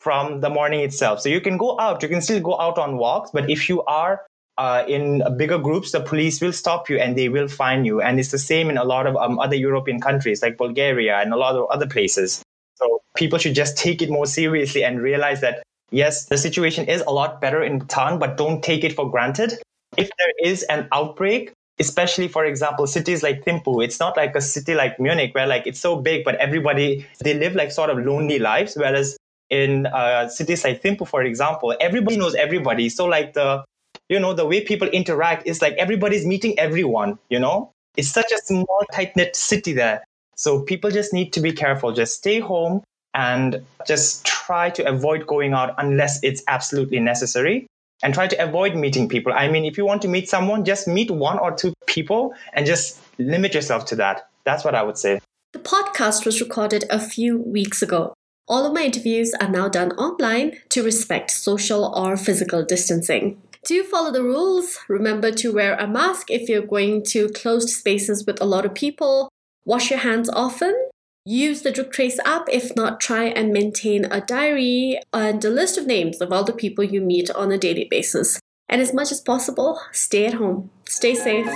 from 0.02 0.42
the 0.42 0.50
morning 0.50 0.80
itself. 0.80 1.22
So 1.22 1.30
you 1.30 1.40
can 1.40 1.58
go 1.58 1.80
out, 1.80 2.02
you 2.02 2.10
can 2.10 2.22
still 2.22 2.40
go 2.40 2.60
out 2.60 2.80
on 2.80 2.98
walks, 2.98 3.30
but 3.32 3.52
if 3.52 3.70
you 3.70 3.84
are 3.84 4.26
uh, 4.58 4.84
in 4.88 5.24
bigger 5.38 5.60
groups, 5.60 5.92
the 5.92 6.02
police 6.02 6.42
will 6.42 6.52
stop 6.54 6.90
you 6.90 6.98
and 6.98 7.16
they 7.16 7.30
will 7.30 7.48
fine 7.48 7.86
you. 7.86 8.02
And 8.02 8.20
it's 8.20 8.32
the 8.32 8.40
same 8.40 8.72
in 8.72 8.78
a 8.78 8.84
lot 8.84 9.06
of 9.06 9.16
um, 9.16 9.38
other 9.38 9.56
European 9.56 10.02
countries 10.02 10.42
like 10.42 10.58
Bulgaria 10.58 11.18
and 11.18 11.32
a 11.32 11.38
lot 11.38 11.56
of 11.56 11.70
other 11.70 11.86
places. 11.86 12.42
So 12.76 13.02
people 13.16 13.38
should 13.38 13.54
just 13.54 13.78
take 13.78 14.02
it 14.02 14.10
more 14.10 14.26
seriously 14.26 14.84
and 14.84 15.00
realize 15.00 15.40
that 15.42 15.62
yes, 15.92 16.26
the 16.26 16.38
situation 16.38 16.88
is 16.88 17.04
a 17.06 17.12
lot 17.12 17.40
better 17.40 17.62
in 17.62 17.78
Bhutan, 17.78 18.18
but 18.18 18.38
don't 18.38 18.64
take 18.64 18.84
it 18.84 18.94
for 18.94 19.10
granted. 19.10 19.54
If 19.98 20.10
there 20.18 20.52
is 20.52 20.64
an 20.64 20.88
outbreak, 20.92 21.52
especially 21.80 22.28
for 22.28 22.44
example, 22.46 22.88
cities 22.88 23.22
like 23.22 23.46
Thimphu, 23.46 23.84
it's 23.84 24.00
not 24.00 24.18
like 24.18 24.36
a 24.36 24.42
city 24.42 24.74
like 24.74 25.00
Munich 25.00 25.36
where 25.36 25.46
like 25.46 25.68
it's 25.68 25.80
so 25.80 25.96
big, 25.96 26.24
but 26.24 26.36
everybody 26.36 27.06
they 27.24 27.36
live 27.36 27.54
like 27.54 27.72
sort 27.72 27.92
of 27.92 28.00
lonely 28.00 28.40
lives. 28.40 28.76
Whereas 28.76 29.16
in 29.52 29.86
uh, 29.88 30.28
cities 30.30 30.64
like 30.64 30.82
Thimphu, 30.82 31.08
for 31.08 31.22
example, 31.22 31.76
everybody 31.80 32.18
knows 32.18 32.34
everybody. 32.34 32.90
So 32.90 33.06
like 33.06 33.34
the 33.34 33.64
you 34.10 34.20
know 34.20 34.34
the 34.34 34.46
way 34.46 34.62
people 34.62 34.88
interact 34.88 35.46
is 35.46 35.62
like 35.62 35.74
everybody's 35.74 36.26
meeting 36.26 36.58
everyone. 36.58 37.20
You 37.30 37.40
know, 37.40 37.72
it's 37.98 38.10
such 38.10 38.32
a 38.32 38.38
small 38.40 38.84
tight 38.94 39.16
knit 39.16 39.36
city 39.36 39.74
there. 39.74 40.04
So 40.36 40.62
people 40.62 40.90
just 40.90 41.14
need 41.14 41.34
to 41.34 41.42
be 41.42 41.52
careful. 41.52 41.92
Just 41.92 42.16
stay 42.16 42.40
home 42.40 42.82
and 43.14 43.64
just 43.86 44.26
try 44.26 44.70
to 44.72 44.88
avoid 44.88 45.28
going 45.28 45.54
out 45.54 45.76
unless 45.78 46.20
it's 46.24 46.42
absolutely 46.48 47.00
necessary 47.00 47.68
and 48.04 48.14
try 48.14 48.28
to 48.28 48.44
avoid 48.44 48.76
meeting 48.76 49.08
people. 49.08 49.34
I 49.34 49.50
mean, 49.50 49.66
if 49.66 49.78
you 49.78 49.86
want 49.86 50.02
to 50.04 50.08
meet 50.08 50.30
someone, 50.30 50.66
just 50.66 50.88
meet 50.88 51.12
one 51.12 51.38
or 51.38 51.52
two 51.52 51.74
people 51.88 52.34
and 52.54 52.66
just 52.66 53.00
limit 53.20 53.54
yourself 53.54 53.86
to 53.88 53.96
that. 53.98 54.30
That's 54.46 54.64
what 54.64 54.74
I 54.74 54.82
would 54.82 54.98
say. 54.98 55.20
The 55.52 55.60
podcast 55.60 56.26
was 56.26 56.40
recorded 56.40 56.86
a 56.90 57.00
few 57.00 57.38
weeks 57.38 57.82
ago. 57.84 58.14
All 58.52 58.66
of 58.66 58.74
my 58.74 58.84
interviews 58.84 59.34
are 59.40 59.48
now 59.48 59.70
done 59.70 59.94
online 59.94 60.58
to 60.72 60.84
respect 60.84 61.32
social 61.32 61.86
or 61.96 62.18
physical 62.18 62.66
distancing. 62.66 63.42
Do 63.64 63.82
follow 63.82 64.12
the 64.12 64.24
rules. 64.24 64.78
Remember 64.90 65.32
to 65.32 65.54
wear 65.54 65.76
a 65.76 65.88
mask 65.88 66.30
if 66.30 66.50
you're 66.50 66.62
going 66.62 67.04
to 67.12 67.30
closed 67.30 67.70
spaces 67.70 68.26
with 68.26 68.42
a 68.42 68.46
lot 68.46 68.66
of 68.66 68.74
people. 68.74 69.30
Wash 69.64 69.90
your 69.90 70.00
hands 70.00 70.30
often. 70.30 70.76
Use 71.24 71.62
the 71.62 71.72
Druk 71.72 71.94
Trace 71.94 72.20
app. 72.26 72.50
If 72.52 72.76
not, 72.76 73.00
try 73.00 73.24
and 73.24 73.54
maintain 73.54 74.04
a 74.04 74.20
diary 74.20 75.00
and 75.14 75.46
a 75.46 75.50
list 75.50 75.78
of 75.78 75.88
names 75.88 76.20
of 76.20 76.34
all 76.34 76.44
the 76.44 76.52
people 76.52 76.84
you 76.84 77.00
meet 77.00 77.32
on 77.32 77.54
a 77.54 77.58
daily 77.58 77.88
basis. 77.90 78.38
And 78.68 78.82
as 78.82 78.94
much 78.94 79.14
as 79.14 79.22
possible, 79.22 79.80
stay 79.94 80.26
at 80.26 80.34
home. 80.34 80.72
Stay 80.86 81.16
safe. 81.16 81.48